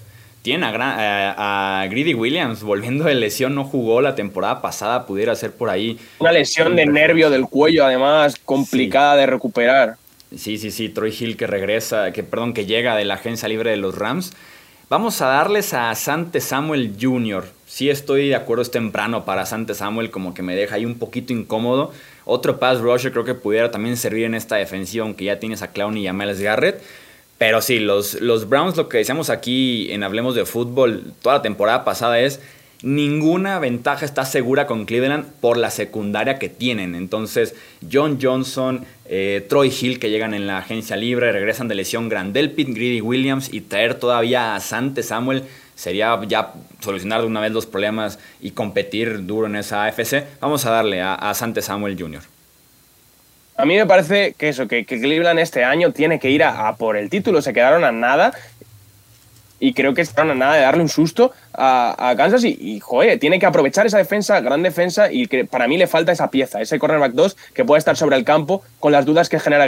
[0.47, 5.51] tienen a, a, Greedy Williams volviendo de lesión, no jugó la temporada pasada, pudiera ser
[5.51, 5.99] por ahí.
[6.19, 9.97] Una lesión de nervio del cuello, además, complicada de recuperar.
[10.33, 13.71] Sí, sí, sí, Troy Hill que regresa, que perdón, que llega de la agencia libre
[13.71, 14.31] de los Rams.
[14.89, 17.43] Vamos a darles a Sante Samuel Jr.
[17.65, 20.97] Sí estoy de acuerdo, es temprano para Sante Samuel, como que me deja ahí un
[20.97, 21.91] poquito incómodo.
[22.23, 25.71] Otro pass rusher creo que pudiera también servir en esta defensiva, aunque ya tienes a
[25.73, 26.81] Clown y a Miles Garrett.
[27.37, 31.41] Pero sí, los, los Browns, lo que decíamos aquí en Hablemos de Fútbol toda la
[31.41, 32.39] temporada pasada es
[32.83, 36.95] ninguna ventaja está segura con Cleveland por la secundaria que tienen.
[36.95, 37.55] Entonces,
[37.91, 42.51] John Johnson, eh, Troy Hill que llegan en la agencia libre, regresan de lesión Grandel
[42.51, 45.43] Pitt, Greedy Williams y traer todavía a Sante Samuel
[45.75, 50.25] sería ya solucionar de una vez los problemas y competir duro en esa AFC.
[50.41, 52.21] Vamos a darle a, Sante Samuel Jr.
[53.57, 56.95] A mí me parece que eso, que, Cleveland este año tiene que ir a, por
[56.95, 57.41] el título.
[57.41, 58.31] Se quedaron a nada
[59.59, 63.39] y creo que están a nada de darle un susto a, Kansas y, joder, tiene
[63.39, 66.77] que aprovechar esa defensa, gran defensa y que para mí le falta esa pieza, ese
[66.77, 69.65] cornerback 2 que puede estar sobre el campo con las dudas que genera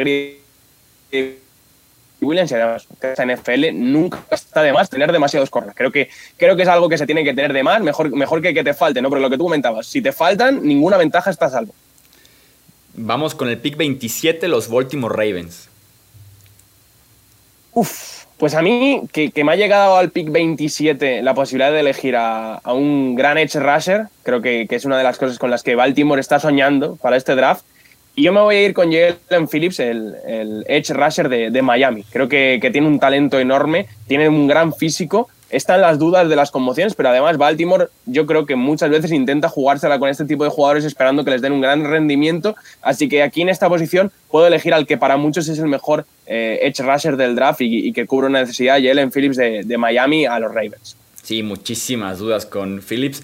[2.21, 5.75] Williams y además esa NFL nunca está de más tener demasiados corners.
[5.75, 8.43] Creo que, creo que es algo que se tiene que tener de más, mejor, mejor
[8.43, 9.09] que que te falte, ¿no?
[9.09, 11.73] Porque lo que tú comentabas, si te faltan, ninguna ventaja está a salvo.
[13.01, 15.69] Vamos con el pick 27, los Baltimore Ravens.
[17.71, 22.17] Uf, pues a mí, que, me ha llegado al pick 27 la posibilidad de elegir
[22.17, 25.75] a, un gran edge rusher, creo que, es una de las cosas con las que
[25.75, 27.63] Baltimore está soñando para este draft.
[28.15, 32.03] Y yo me voy a ir con Jalen Phillips, el, edge rusher de, Miami.
[32.03, 36.35] Creo que, que, tiene un talento enorme, tiene un gran físico están las dudas de
[36.35, 40.43] las conmociones, pero además Baltimore yo creo que muchas veces intenta jugársela con este tipo
[40.43, 44.11] de jugadores esperando que les den un gran rendimiento, así que aquí en esta posición
[44.29, 47.91] puedo elegir al que para muchos es el mejor eh, edge rusher del draft y,
[47.93, 50.95] que cubre una necesidad, Jalen Phillips de, de Miami a los Ravens.
[51.23, 53.23] Sí, muchísimas dudas con Phillips.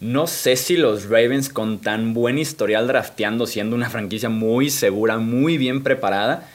[0.00, 5.18] No sé si los Ravens con tan buen historial drafteando, siendo una franquicia muy segura,
[5.18, 6.48] muy bien preparada,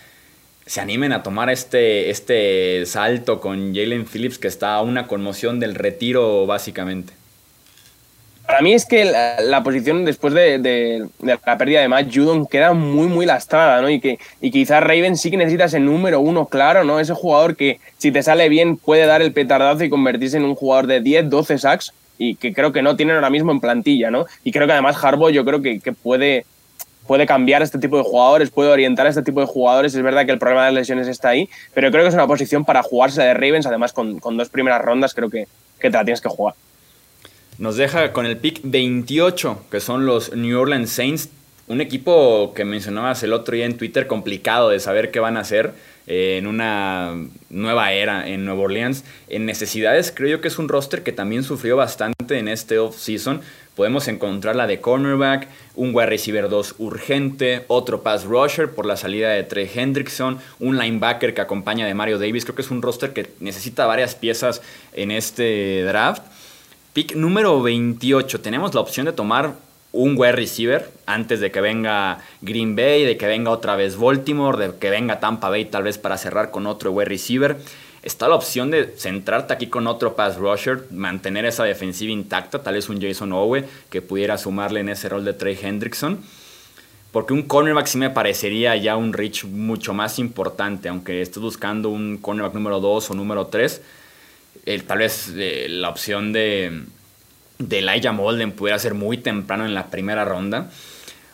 [0.70, 5.60] se animen a tomar este, este salto con Jalen Phillips, que está a una conmoción
[5.60, 7.12] del retiro, básicamente.
[8.46, 13.08] Para mí es que la, posición después de, la pérdida de Matt Judon queda muy,
[13.08, 13.90] muy lastrada, ¿no?
[13.90, 17.00] Y que y quizás Raven sí que necesita ese número uno claro, ¿no?
[17.00, 20.54] Ese jugador que, si te sale bien, puede dar el petardazo y convertirse en un
[20.54, 24.12] jugador de 10, 12 sacks y que creo que no tienen ahora mismo en plantilla,
[24.12, 24.28] ¿no?
[24.44, 26.46] Y creo que además Harbaugh yo creo que, que puede
[27.10, 29.96] puede cambiar este tipo de jugadores, puede orientar a este tipo de jugadores.
[29.96, 32.28] Es verdad que el problema de las lesiones está ahí, pero creo que es una
[32.28, 35.48] posición para jugarse de Ravens, además con, dos primeras rondas creo que,
[35.80, 36.54] que te la tienes que jugar.
[37.58, 41.30] Nos deja con el pick 28, que son los New Orleans Saints,
[41.66, 45.40] un equipo que mencionabas el otro día en Twitter, complicado de saber qué van a
[45.40, 45.74] hacer
[46.06, 47.16] eh, en una
[47.50, 49.04] nueva era en Nueva Orleans.
[49.30, 53.42] En necesidades, creo yo que es un roster que también sufrió bastante en este off-season
[53.80, 58.98] podemos encontrar la de cornerback, un wide receiver 2 urgente, otro pass rusher por la
[58.98, 62.44] salida de Trey Hendrickson, un linebacker que acompaña de Mario Davis.
[62.44, 64.62] Creo que es un roster que necesita varias piezas
[64.92, 66.24] en este draft.
[66.92, 68.42] Pick número 28.
[68.42, 69.54] Tenemos la opción de tomar
[69.94, 74.58] un wide receiver antes de que venga Green Bay, de que venga otra vez Baltimore,
[74.58, 77.56] de que venga Tampa Bay tal vez para cerrar con otro wide receiver
[78.04, 82.76] está la opción de centrarte aquí con otro pass rusher, mantener esa defensiva intacta, tal
[82.76, 86.20] vez un Jason Owe que pudiera sumarle en ese rol de Trey Hendrickson.
[87.12, 91.90] Porque un cornerback sí me parecería ya un reach mucho más importante, aunque estés buscando
[91.90, 93.82] un cornerback número 2 o número 3.
[94.86, 96.84] tal vez eh, la opción de,
[97.58, 100.70] de Elijah Molden pudiera ser muy temprano en la primera ronda.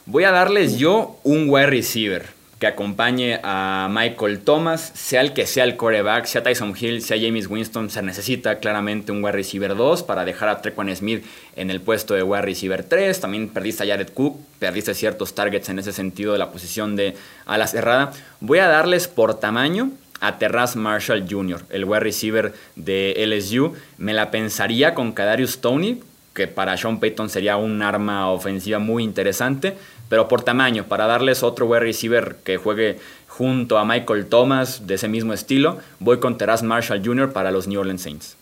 [0.06, 5.46] Voy a darles yo un wide receiver que acompañe a Michael Thomas, sea el que
[5.46, 9.76] sea el coreback, sea Tyson Hill, sea James Winston, se necesita claramente un wide receiver
[9.76, 11.26] 2 para dejar a Trequan Smith
[11.56, 13.20] en el puesto de wide receiver 3.
[13.20, 17.16] También perdiste a Jared Cook, perdiste ciertos targets en ese sentido de la posición de
[17.46, 18.14] ala cerrada.
[18.40, 19.92] Voy a darles por tamaño
[20.22, 23.74] a Terraz Marshall Jr., el wide receiver de LSU.
[23.98, 26.02] Me la pensaría con Kadarius Tony,
[26.34, 29.76] que para Sean Payton sería un arma ofensiva muy interesante
[30.16, 34.94] pero por tamaño, para darles otro wide receiver que juegue junto a Michael Thomas de
[34.94, 37.34] ese mismo estilo, voy con Terraz Marshall Jr.
[37.34, 38.38] para los New Orleans Saints.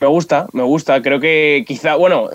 [0.00, 1.02] Me gusta, me gusta.
[1.02, 2.30] Creo que quizá, bueno,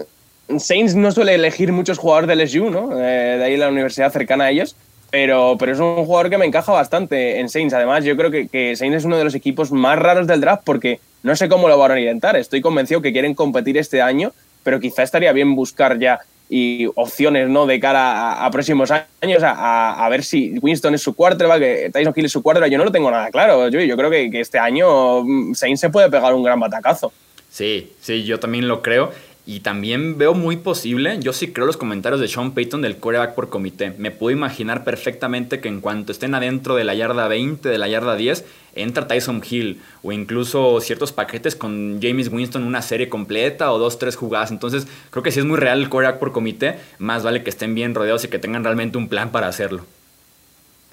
[0.60, 3.00] Saints no suele elegir muchos jugadores del LSU, ¿no?
[3.00, 4.76] Eh, de ahí la universidad cercana a ellos.
[5.10, 7.74] Pero, pero es un jugador que me encaja bastante en Saints.
[7.74, 10.62] Además, yo creo que, que Saints es uno de los equipos más raros del draft
[10.64, 12.36] porque no sé cómo lo van a orientar.
[12.36, 16.20] Estoy convencido que quieren competir este año, pero quizá estaría bien buscar ya
[16.56, 17.66] y opciones ¿no?
[17.66, 22.32] de cara a, próximos años, a, ver si Winston es su quarterback, Tyson Hill es
[22.32, 22.72] su quarterback.
[22.72, 23.70] Yo no lo tengo nada claro.
[23.70, 27.12] Yo, yo creo que, que, este año mm, Sainz se puede pegar un gran batacazo.
[27.50, 29.12] Sí, sí, yo también lo creo.
[29.46, 33.36] Y también veo muy posible, yo sí creo los comentarios de Sean Payton del coreback
[33.36, 33.94] por comité.
[33.98, 37.90] Me puedo imaginar perfectamente que en cuanto estén adentro de la yarda 20, de la
[37.90, 43.74] yarda 10, entra Tyson Hill o incluso ciertos paquetes con James Winston una serie completa
[43.74, 44.50] o dos, tres jugadas.
[44.50, 47.76] Entonces creo que si es muy real el coreback por comité, más vale que estén
[47.76, 49.86] bien rodeados y que tengan realmente un plan para hacerlo.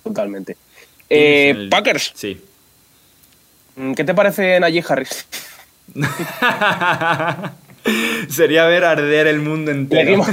[0.02, 0.56] Totalmente.
[1.08, 2.10] Eh, Packers.
[2.16, 2.40] Sí.
[3.94, 5.26] ¿Qué te parece Najee Harris?
[8.28, 10.24] Sería ver arder el mundo entero.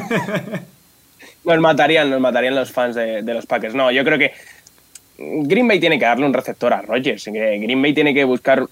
[1.43, 3.75] nos matarían, nos matarían los fans de, los Packers.
[3.75, 4.33] No, yo creo que
[5.17, 7.25] Green Bay tiene que darle un receptor a Rodgers.
[7.25, 8.67] Green Bay tiene que buscar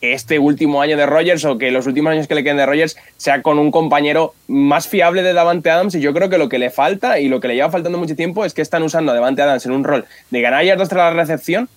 [0.00, 2.66] que este último año de Rodgers o que los últimos años que le queden de
[2.66, 5.94] Rodgers sea con un compañero más fiable de Davante Adams.
[5.94, 8.16] Y yo creo que lo que le falta y lo que le lleva faltando mucho
[8.16, 11.14] tiempo es que están usando a Davante Adams en un rol de ganar yardas tras
[11.14, 11.68] la recepción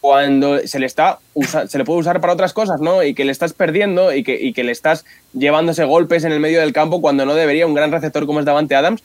[0.00, 1.18] cuando se le está
[1.68, 3.02] se le puede usar para otras cosas, ¿no?
[3.02, 6.40] Y que le estás perdiendo y que, y que le estás llevándose golpes en el
[6.40, 9.02] medio del campo cuando no debería un gran receptor como es Davante Adams.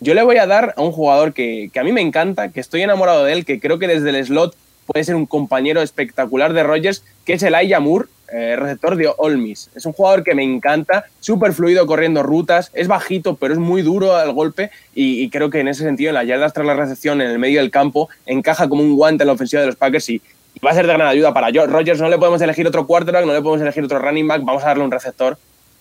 [0.00, 2.60] Yo le voy a dar a un jugador que, que, a mí me encanta, que
[2.60, 4.54] estoy enamorado de él, que creo que desde el slot
[4.86, 9.12] puede ser un compañero espectacular de Rogers, que es el Aya Moore, eh, receptor de
[9.18, 9.70] Olmis.
[9.74, 13.82] Es un jugador que me encanta, súper fluido corriendo rutas, es bajito, pero es muy
[13.82, 17.20] duro al golpe y, creo que en ese sentido, en las yardas tras la recepción,
[17.20, 20.08] en el medio del campo, encaja como un guante en la ofensiva de los Packers
[20.08, 20.22] y,
[20.64, 21.66] va a ser de gran ayuda para yo.
[21.66, 24.62] Rogers no le podemos elegir otro quarterback, no le podemos elegir otro running back, vamos
[24.64, 25.36] a darle un receptor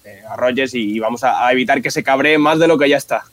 [0.05, 2.97] eh, a Rogers y, vamos a, evitar que se cabree más de lo que ya
[2.97, 3.23] está.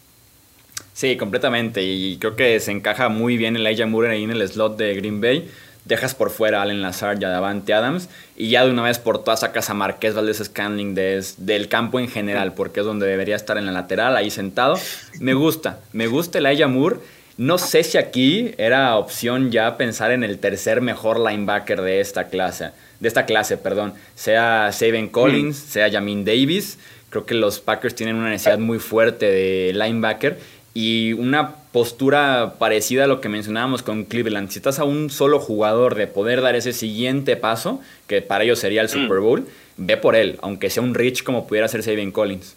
[0.93, 1.83] Sí, completamente.
[1.83, 4.95] Y creo que se encaja muy bien el Elijah Moore ahí en el slot de
[4.95, 5.51] Green Bay.
[5.85, 8.09] Dejas por fuera a Allen Lazard y a Davante Adams.
[8.37, 12.09] Y ya de una vez por todas sacas a Marqués Valdez Scanling del campo en
[12.09, 14.79] general, porque es donde debería estar en la lateral, ahí sentado.
[15.21, 16.99] Me gusta, me gusta el Elijah Moore.
[17.41, 22.29] No sé si aquí era opción ya pensar en el tercer mejor linebacker de esta
[22.29, 25.71] clase, de esta clase, perdón, sea Saban Collins, mm.
[25.71, 26.79] sea Jamin Davis.
[27.09, 30.39] Creo que los Packers tienen una necesidad muy fuerte de linebacker
[30.75, 34.51] y una postura parecida a lo que mencionábamos con Cleveland.
[34.51, 38.59] Si estás a un solo jugador de poder dar ese siguiente paso, que para ellos
[38.59, 38.91] sería el mm.
[38.91, 42.55] Super Bowl, ve por él, aunque sea un Rich como pudiera ser Saban Collins.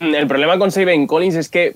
[0.00, 1.74] El problema con Saban Collins es que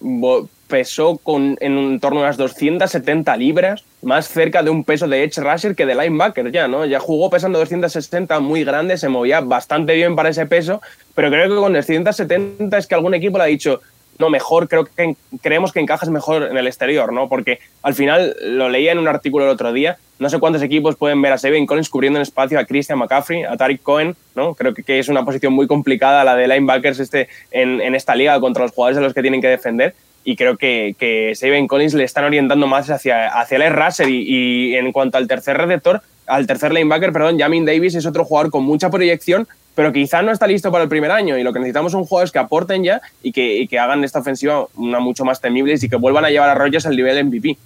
[0.73, 5.37] pesó con, en torno a unas 270 libras, más cerca de un peso de edge
[5.37, 6.87] rusher que de linebacker ya, ¿no?
[6.87, 10.81] Ya jugó pesando 260 muy grande, se movía bastante bien para ese peso,
[11.14, 13.83] pero creo que con 270 es que algún equipo le ha dicho,
[14.18, 17.29] no, mejor, creo que creemos que encajas mejor en el exterior, ¿no?
[17.29, 20.97] Porque al final lo leía en un artículo el otro día, no sé cuántos equipos
[20.97, 24.55] pueden ver a Seven Collins cubriendo en espacio a Christian McCaffrey, a Tariq Cohen, ¿no?
[24.55, 28.41] Creo que, es una posición muy complicada la de linebackers este, en, en esta liga
[28.41, 29.95] contra los jugadores a los que tienen que defender
[30.25, 34.77] y creo que, que Saban Collins le están orientando más hacia, hacia el Russell y,
[34.77, 38.62] en cuanto al tercer receptor, al tercer linebacker, perdón, Jamin Davis es otro jugador con
[38.64, 41.93] mucha proyección, pero quizá no está listo para el primer año y lo que necesitamos
[41.93, 45.75] son jugadores que aporten ya y que, que hagan esta ofensiva una mucho más temible
[45.81, 47.57] y que vuelvan a llevar a Rogers al nivel MVP.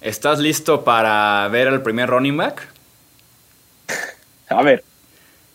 [0.00, 2.68] ¿Estás listo para ver al primer running back?
[4.48, 4.84] a ver,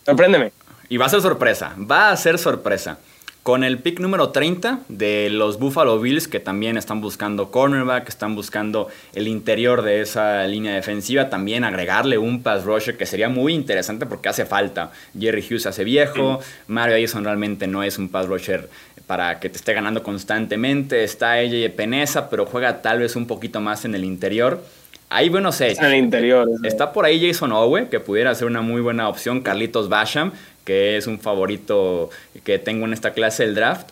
[0.04, 0.52] sorpréndeme.
[0.88, 2.98] Y va a ser sorpresa, va a ser sorpresa.
[3.42, 8.34] Con el pick número 30 de los Buffalo Bills, que también están buscando cornerback, están
[8.34, 13.54] buscando el interior de esa línea defensiva, también agregarle un pass rusher que sería muy
[13.54, 14.92] interesante porque hace falta.
[15.18, 18.68] Jerry Hughes hace viejo, Mario Addison realmente no es un pass rusher
[19.06, 23.60] para que te esté ganando constantemente, está ella Peneza, pero juega tal vez un poquito
[23.60, 24.62] más en el interior.
[25.08, 25.72] Ahí bueno sé.
[25.72, 26.48] En el interior.
[26.62, 29.40] Está por ahí Jason Owe, que pudiera ser una muy buena opción.
[29.40, 30.30] Carlitos Basham,
[30.64, 32.10] que es un favorito
[32.44, 33.90] que tengo en esta clase del draft.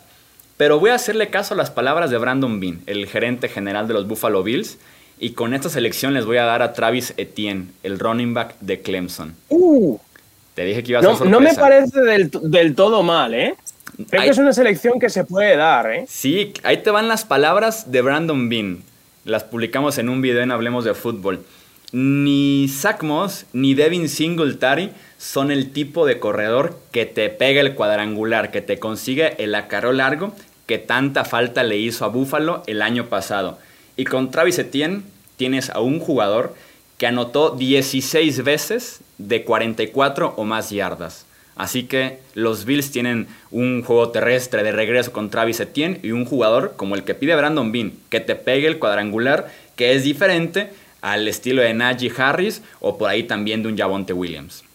[0.56, 3.94] Pero voy a hacerle caso a las palabras de Brandon Bean, el gerente general de
[3.94, 4.78] los Buffalo Bills.
[5.20, 8.80] Y con esta selección les voy a dar a Travis Etienne, el running back de
[8.80, 9.34] Clemson.
[9.48, 9.98] Uh,
[10.54, 11.30] Te dije que iba a ser sorpresa.
[11.30, 13.54] No me parece del, todo mal, ¿eh?
[14.10, 16.04] Creo que es una selección que se puede dar, ¿eh?
[16.08, 18.82] Sí, ahí te van las palabras de Brandon Bean.
[19.24, 21.44] Las publicamos en un video en Hablemos de Fútbol.
[21.90, 27.74] Ni Zach Moss ni Devin Singletary son el tipo de corredor que te pega el
[27.74, 30.32] cuadrangular, que te consigue el acarreo largo
[30.68, 33.58] que tanta falta le hizo a Buffalo el año pasado.
[33.96, 35.02] Y con Travis Etienne
[35.36, 36.54] tienes a un jugador
[36.98, 41.24] que anotó 16 veces de 44 o más yardas.
[41.56, 46.26] Así que los Bills tienen un juego terrestre de regreso con Travis Etienne y un
[46.26, 50.70] jugador como el que pide Brandon Bean, que te pegue el cuadrangular, que es diferente
[51.00, 54.67] al estilo de Najee Harris o por ahí también de un Javonte Williams.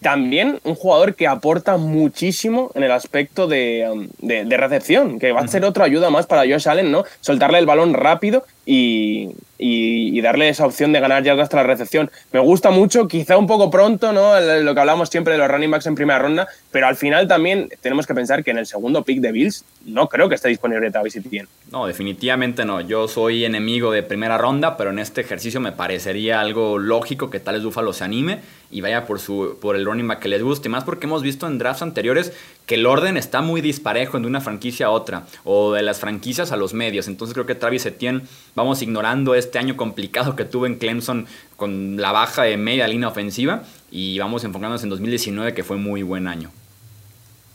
[0.00, 4.08] También un jugador que aporta muchísimo en el aspecto de, um,
[4.48, 7.04] recepción, que va a ser otra ayuda más para Josh Allen, ¿no?
[7.20, 12.10] Soltarle el balón rápido y, darle esa opción de ganar yardas hasta la recepción.
[12.32, 14.38] Me gusta mucho, quizá un poco pronto, ¿no?
[14.40, 17.68] Lo que hablamos siempre de los running backs en primera ronda, pero al final también
[17.80, 20.90] tenemos que pensar que en el segundo pick de Bills no creo que esté disponible
[20.90, 21.48] Travis Etienne.
[21.70, 22.80] No, definitivamente no.
[22.80, 27.40] Yo soy enemigo de primera ronda, pero en este ejercicio me parecería algo lógico que
[27.40, 30.42] tal vez Buffalo se anime y vaya por, su, por el running back que les
[30.42, 30.68] guste.
[30.68, 32.32] Más porque hemos visto en drafts anteriores
[32.66, 36.52] que el orden está muy disparejo de una franquicia a otra o de las franquicias
[36.52, 37.08] a los medios.
[37.08, 38.22] Entonces creo que Travis Etienne,
[38.54, 43.08] vamos ignorando este año complicado que tuvo en Clemson con la baja de media línea
[43.08, 46.50] ofensiva y vamos enfocándonos en 2019 que fue muy buen año.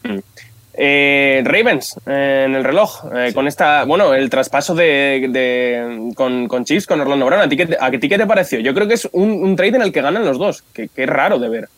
[0.03, 0.19] Mm.
[0.73, 6.63] Eh, Ravens eh, en el reloj, eh, con esta, bueno, el traspaso de, con, con,
[6.63, 7.41] Chiefs, con Orlando Brown.
[7.41, 8.59] ¿A ti, qué, te pareció?
[8.59, 11.39] Yo creo que es un, trade en el que ganan los dos, que, es raro
[11.39, 11.69] de ver.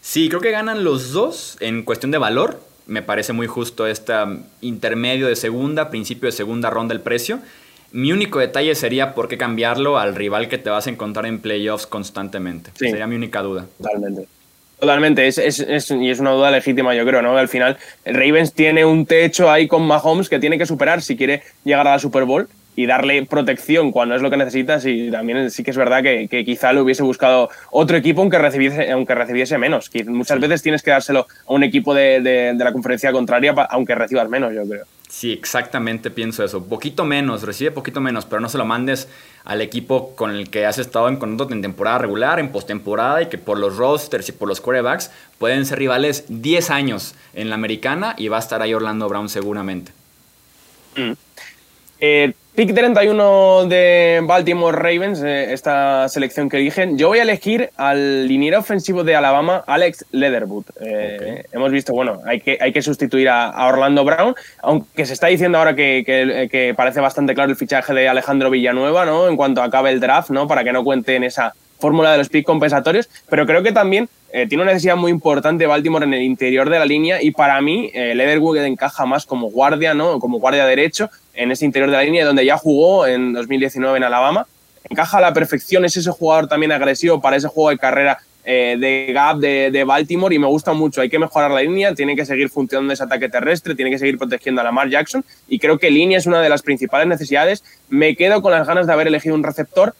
[0.00, 2.62] Sí, creo que ganan los dos en cuestión de valor.
[2.86, 4.14] Me parece muy justo este
[4.60, 7.40] intermedio de segunda, principio de segunda ronda el precio.
[7.92, 11.40] Mi único detalle sería por qué cambiarlo al rival que te vas a encontrar en
[11.40, 12.70] playoffs constantemente.
[12.74, 13.66] Sería mi única duda.
[13.78, 14.26] Totalmente.
[14.78, 17.36] Totalmente, es, es, y es una duda legítima, yo creo, ¿no?
[17.36, 21.16] Al final, el Ravens tiene un techo ahí con Mahomes que tiene que superar si
[21.16, 22.48] quiere llegar a la Super Bowl
[22.78, 24.86] y darle protección cuando es lo que necesitas.
[24.86, 28.92] Y también sí que es verdad que, quizá le hubiese buscado otro equipo aunque recibiese,
[28.92, 29.90] aunque recibiese menos.
[30.06, 34.28] muchas veces tienes que dárselo a un equipo de, de la conferencia contraria aunque recibas
[34.28, 34.84] menos, yo creo.
[35.08, 36.62] Sí, exactamente pienso eso.
[36.66, 39.08] Poquito menos, recibe poquito menos, pero no se lo mandes
[39.44, 43.26] al equipo con el que has estado en contrato en temporada regular, en postemporada y
[43.26, 47.56] que por los rosters y por los quarterbacks pueden ser rivales 10 años en la
[47.56, 49.90] americana y va a estar ahí Orlando Brown seguramente.
[50.94, 51.12] Mm.
[52.00, 56.98] Eh, Pick 31 de Baltimore Ravens, eh, esta selección que eligen.
[56.98, 60.64] Yo voy a elegir al liniero ofensivo de Alabama, Alex Leatherwood.
[60.80, 65.28] Eh, hemos visto, bueno, hay que, hay que sustituir a, Orlando Brown, aunque se está
[65.28, 66.02] diciendo ahora que,
[66.50, 69.28] que, parece bastante claro el fichaje de Alejandro Villanueva, ¿no?
[69.28, 70.48] En cuanto acabe el draft, ¿no?
[70.48, 74.08] Para que no cuente en esa fórmula de los pick compensatorios, pero creo que también
[74.30, 77.60] eh, tiene una necesidad muy importante Baltimore en el interior de la línea y para
[77.62, 80.18] mí eh, Leatherwood encaja más como guardia, ¿no?
[80.18, 84.04] Como guardia derecho en ese interior de la línea donde ya jugó en 2019 en
[84.04, 84.46] Alabama.
[84.90, 88.76] Encaja a la perfección, es ese jugador también agresivo para ese juego de carrera eh,
[88.78, 91.00] de gap de, Baltimore y me gusta mucho.
[91.00, 94.18] Hay que mejorar la línea, tiene que seguir funcionando ese ataque terrestre, tiene que seguir
[94.18, 97.64] protegiendo a Lamar Jackson y creo que línea es una de las principales necesidades.
[97.88, 99.94] Me quedo con las ganas de haber elegido un receptor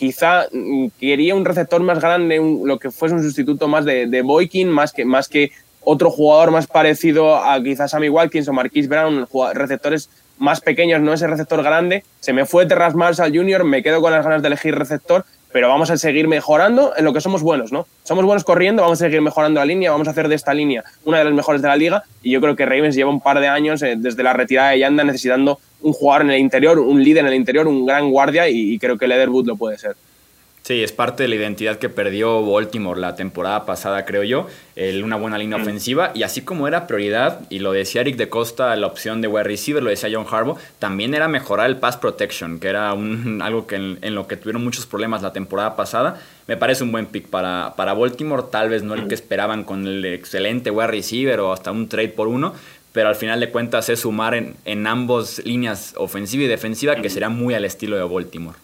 [0.00, 4.22] quizá mm, quería un receptor más grande, lo que fuese un sustituto más de, de
[4.22, 5.52] Boykin, más que, más que
[5.82, 10.08] otro jugador más parecido a quizás Sammy Watkins o Marquise Brown, receptores
[10.38, 12.02] más pequeños, no ese receptor grande.
[12.20, 15.68] Se me fue Terras Marshall Jr., me quedo con las ganas de elegir receptor, pero
[15.68, 17.86] vamos a seguir mejorando en lo que somos buenos, ¿no?
[18.04, 20.84] Somos buenos corriendo, vamos a seguir mejorando la línea, vamos a hacer de esta línea
[21.04, 23.40] una de las mejores de la liga y yo creo que Ravens lleva un par
[23.40, 27.02] de años eh, desde la retirada de Yanda necesitando un jugador en el interior, un
[27.02, 29.96] líder en el interior, un gran guardia y, creo que Leatherwood lo puede ser.
[30.70, 34.46] Sí, es parte de la identidad que perdió Baltimore la temporada pasada, creo yo.
[35.02, 35.62] una buena línea mm.
[35.62, 36.12] ofensiva.
[36.14, 39.42] Y así como era prioridad, y lo decía Eric de Costa, la opción de wide
[39.42, 43.66] receiver, lo decía John Harbaugh, también era mejorar el pass protection, que era un, algo
[43.66, 46.20] que en, lo que tuvieron muchos problemas la temporada pasada.
[46.46, 48.44] Me parece un buen pick para, para Baltimore.
[48.48, 52.10] Tal vez no el que esperaban con el excelente wide receiver o hasta un trade
[52.10, 52.54] por uno,
[52.92, 57.10] pero al final de cuentas es sumar en, en ambos líneas ofensiva y defensiva, que
[57.10, 58.56] será muy al estilo de Baltimore.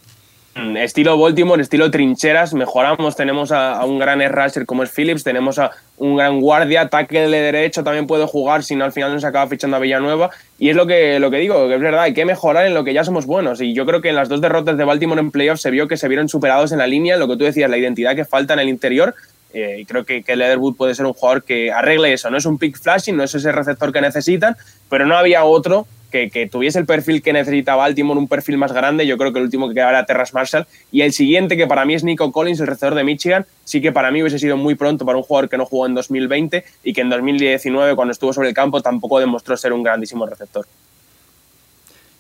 [0.57, 5.59] Mm, estilo Baltimore, estilo trincheras, mejoramos, tenemos a, un gran rusher como es Phillips, tenemos
[5.59, 9.21] a un gran guardia, ataque de derecho también puede jugar, si no al final no
[9.21, 12.05] se acaba fichando a Villanueva, y es lo que, lo que digo, que es verdad,
[12.05, 14.31] hay que mejorar en lo que ya somos buenos, y yo creo que en las
[14.31, 17.19] dos derrotas de Baltimore en playoffs se vio que se vieron superados en la línea,
[17.19, 19.15] lo que tú decías, la identidad que falta en el interior,
[19.53, 22.47] eh, y creo que, que Leatherwood puede ser un jugador que arregle eso, no es
[22.47, 24.57] un pick flashing, no es ese receptor que necesitan,
[24.89, 29.07] pero no había otro que, tuviese el perfil que necesita Baltimore, un perfil más grande.
[29.07, 30.67] Yo creo que el último que quedaba era Terras Marshall.
[30.93, 33.93] Y el siguiente, que para mí es Nico Collins, el receptor de Michigan, sí que
[33.93, 36.93] para mí hubiese sido muy pronto para un jugador que no jugó en 2020 y
[36.93, 40.67] que en 2019, cuando estuvo sobre el campo, tampoco demostró ser un grandísimo receptor.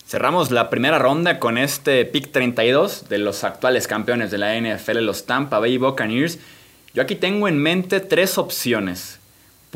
[0.07, 4.99] Cerramos la primera ronda con este pick 32 de los actuales campeones de la NFL,
[4.99, 6.39] los Tampa Bay Buccaneers.
[6.95, 9.15] Yo aquí tengo en mente tres opciones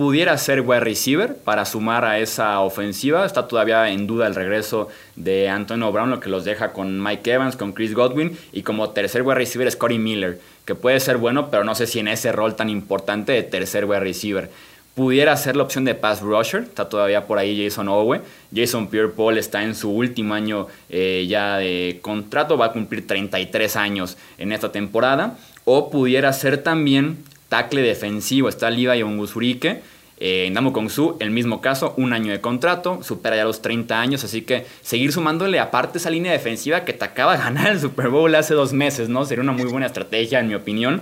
[0.00, 3.26] pudiera ser wide receiver para sumar a esa ofensiva.
[3.26, 7.30] Está todavía en duda el regreso de Antonio Brown, lo que los deja con Mike
[7.30, 11.50] Evans, con Chris Godwin y como tercer wide receiver Scotty Miller, que puede ser bueno,
[11.50, 14.50] pero no sé si en ese rol tan importante de tercer wide receiver.
[14.94, 18.22] Pudiera ser la opción de pass rusher, está todavía por ahí Jason Owe.
[18.56, 23.76] Jason Pierre-Paul está en su último año eh, ya de contrato, va a cumplir 33
[23.76, 25.36] años en esta temporada.
[25.66, 27.18] O pudiera ser también
[27.50, 29.82] tackle defensivo está Levi Onguzurike.
[30.22, 33.98] Eh, Ndamu Kong Su, el mismo caso, un año de contrato, supera ya los 30
[33.98, 37.80] años, así que seguir sumándole aparte esa línea defensiva que te acaba de ganar el
[37.80, 39.24] Super Bowl hace dos meses, ¿no?
[39.24, 41.00] Sería una muy buena estrategia, en mi opinión.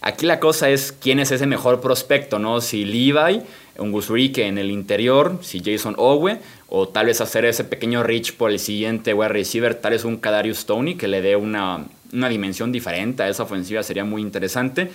[0.00, 2.60] Aquí la cosa es quién es ese mejor prospecto, ¿no?
[2.60, 3.42] Si Levi,
[3.78, 8.50] Onguzurike en el interior, si Jason Owe, o tal vez hacer ese pequeño reach por
[8.50, 12.72] el siguiente wide receiver, tal vez un Kadarius Tony que le dé una, una dimensión
[12.72, 14.90] diferente a esa ofensiva, sería muy interesante.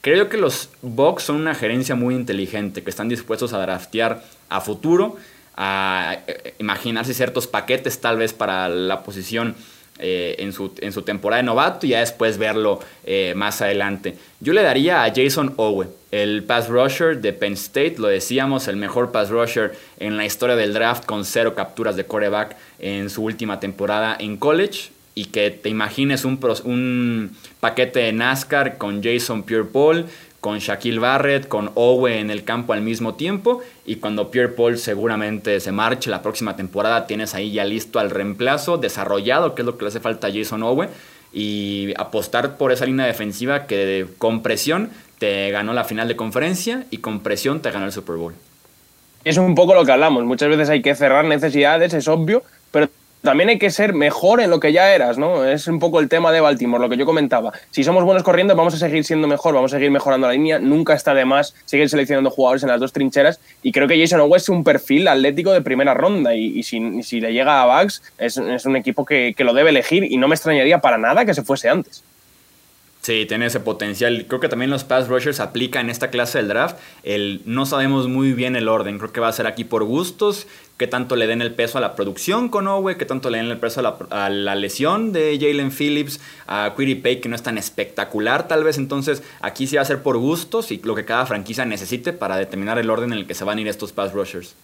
[0.00, 4.60] Creo que los Bucks son una gerencia muy inteligente, que están dispuestos a draftear a
[4.60, 5.16] futuro,
[5.56, 9.56] a eh, imaginarse ciertos paquetes tal vez para la posición
[9.98, 14.14] eh, en, su, en, su, temporada de novato y ya después verlo eh, más adelante.
[14.38, 18.76] Yo le daría a Jason Owe, el pass rusher de Penn State, lo decíamos, el
[18.76, 23.24] mejor pass rusher en la historia del draft con cero capturas de coreback en su
[23.24, 29.42] última temporada en college y que te imagines un, un paquete de NASCAR con Jason
[29.42, 30.06] Pierre-Paul,
[30.40, 35.58] con Shaquille Barrett, con Owe en el campo al mismo tiempo y cuando Pierre-Paul seguramente
[35.58, 39.76] se marche la próxima temporada tienes ahí ya listo al reemplazo, desarrollado, que es lo
[39.76, 40.88] que le hace falta a Jason Owe
[41.32, 46.86] y apostar por esa línea defensiva que con presión te ganó la final de conferencia
[46.92, 48.34] y con presión te ganó el Super Bowl.
[49.24, 52.88] Es un poco lo que hablamos, muchas veces hay que cerrar necesidades, es obvio, pero
[53.22, 55.44] también hay que ser mejor en lo que ya eras, ¿no?
[55.44, 57.52] Es un poco el tema de Baltimore, lo que yo comentaba.
[57.70, 60.58] Si somos buenos corriendo, vamos a seguir siendo mejor, vamos a seguir mejorando la línea.
[60.58, 63.40] Nunca está de más seguir seleccionando jugadores en las dos trincheras.
[63.62, 66.34] Y creo que Jason Owe es un perfil atlético de primera ronda.
[66.34, 66.80] Y, si,
[67.20, 70.04] le llega a Bugs, es, un equipo que, que lo debe elegir.
[70.04, 72.04] Y no me extrañaría para nada que se fuese antes.
[73.08, 74.26] Sí, tiene ese potencial.
[74.28, 76.76] Creo que también los pass rushers aplican esta clase del draft.
[77.04, 78.98] El, no sabemos muy bien el orden.
[78.98, 80.46] Creo que va a ser aquí por gustos.
[80.76, 83.46] Qué tanto le den el peso a la producción con Owe, qué tanto le den
[83.46, 83.80] el peso
[84.10, 88.76] a la, lesión de Jalen Phillips, a Pay, que no es tan espectacular tal vez.
[88.76, 92.36] Entonces aquí sí va a ser por gustos y lo que cada franquicia necesite para
[92.36, 94.54] determinar el orden en el que se van a ir estos pass rushers.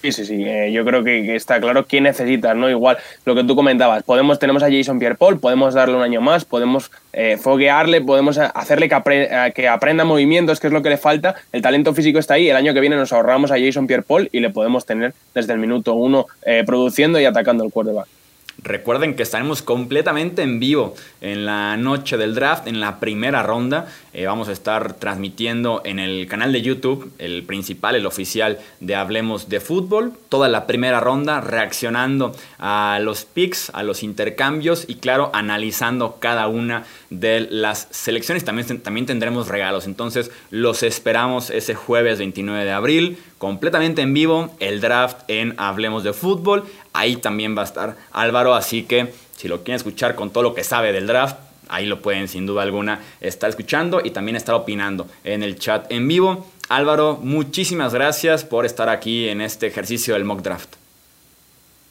[0.00, 0.44] Sí, sí, sí.
[0.46, 2.70] Eh, yo creo que, está claro quién necesitas, ¿no?
[2.70, 4.04] Igual lo que tú comentabas.
[4.04, 8.88] Podemos, tenemos a Jason Pierre-Paul, podemos darle un año más, podemos eh, foguearle, podemos hacerle
[8.88, 11.34] que, que, aprenda movimientos, que es lo que le falta.
[11.52, 12.48] El talento físico está ahí.
[12.48, 15.58] El año que viene nos ahorramos a Jason Pierre-Paul y le podemos tener desde el
[15.58, 18.17] minuto uno eh, produciendo y atacando el quarterback.
[18.60, 23.86] Recuerden que estaremos completamente en vivo en la noche del draft, en la primera ronda.
[24.12, 28.96] Eh, vamos a estar transmitiendo en el canal de YouTube, el principal, el oficial de
[28.96, 34.96] Hablemos de Fútbol, toda la primera ronda, reaccionando a los picks, a los intercambios y
[34.96, 38.44] claro, analizando cada una de las selecciones.
[38.44, 44.50] También, también tendremos regalos, entonces los esperamos ese jueves 29 de abril, completamente en vivo,
[44.58, 46.64] el draft en Hablemos de Fútbol.
[46.98, 50.52] Ahí también va a estar Álvaro, así que si lo quieren escuchar con todo lo
[50.52, 51.36] que sabe del draft,
[51.68, 55.86] ahí lo pueden sin duda alguna estar escuchando y también estar opinando en el chat
[55.92, 56.50] en vivo.
[56.68, 60.74] Álvaro, muchísimas gracias por estar aquí en este ejercicio del mock draft.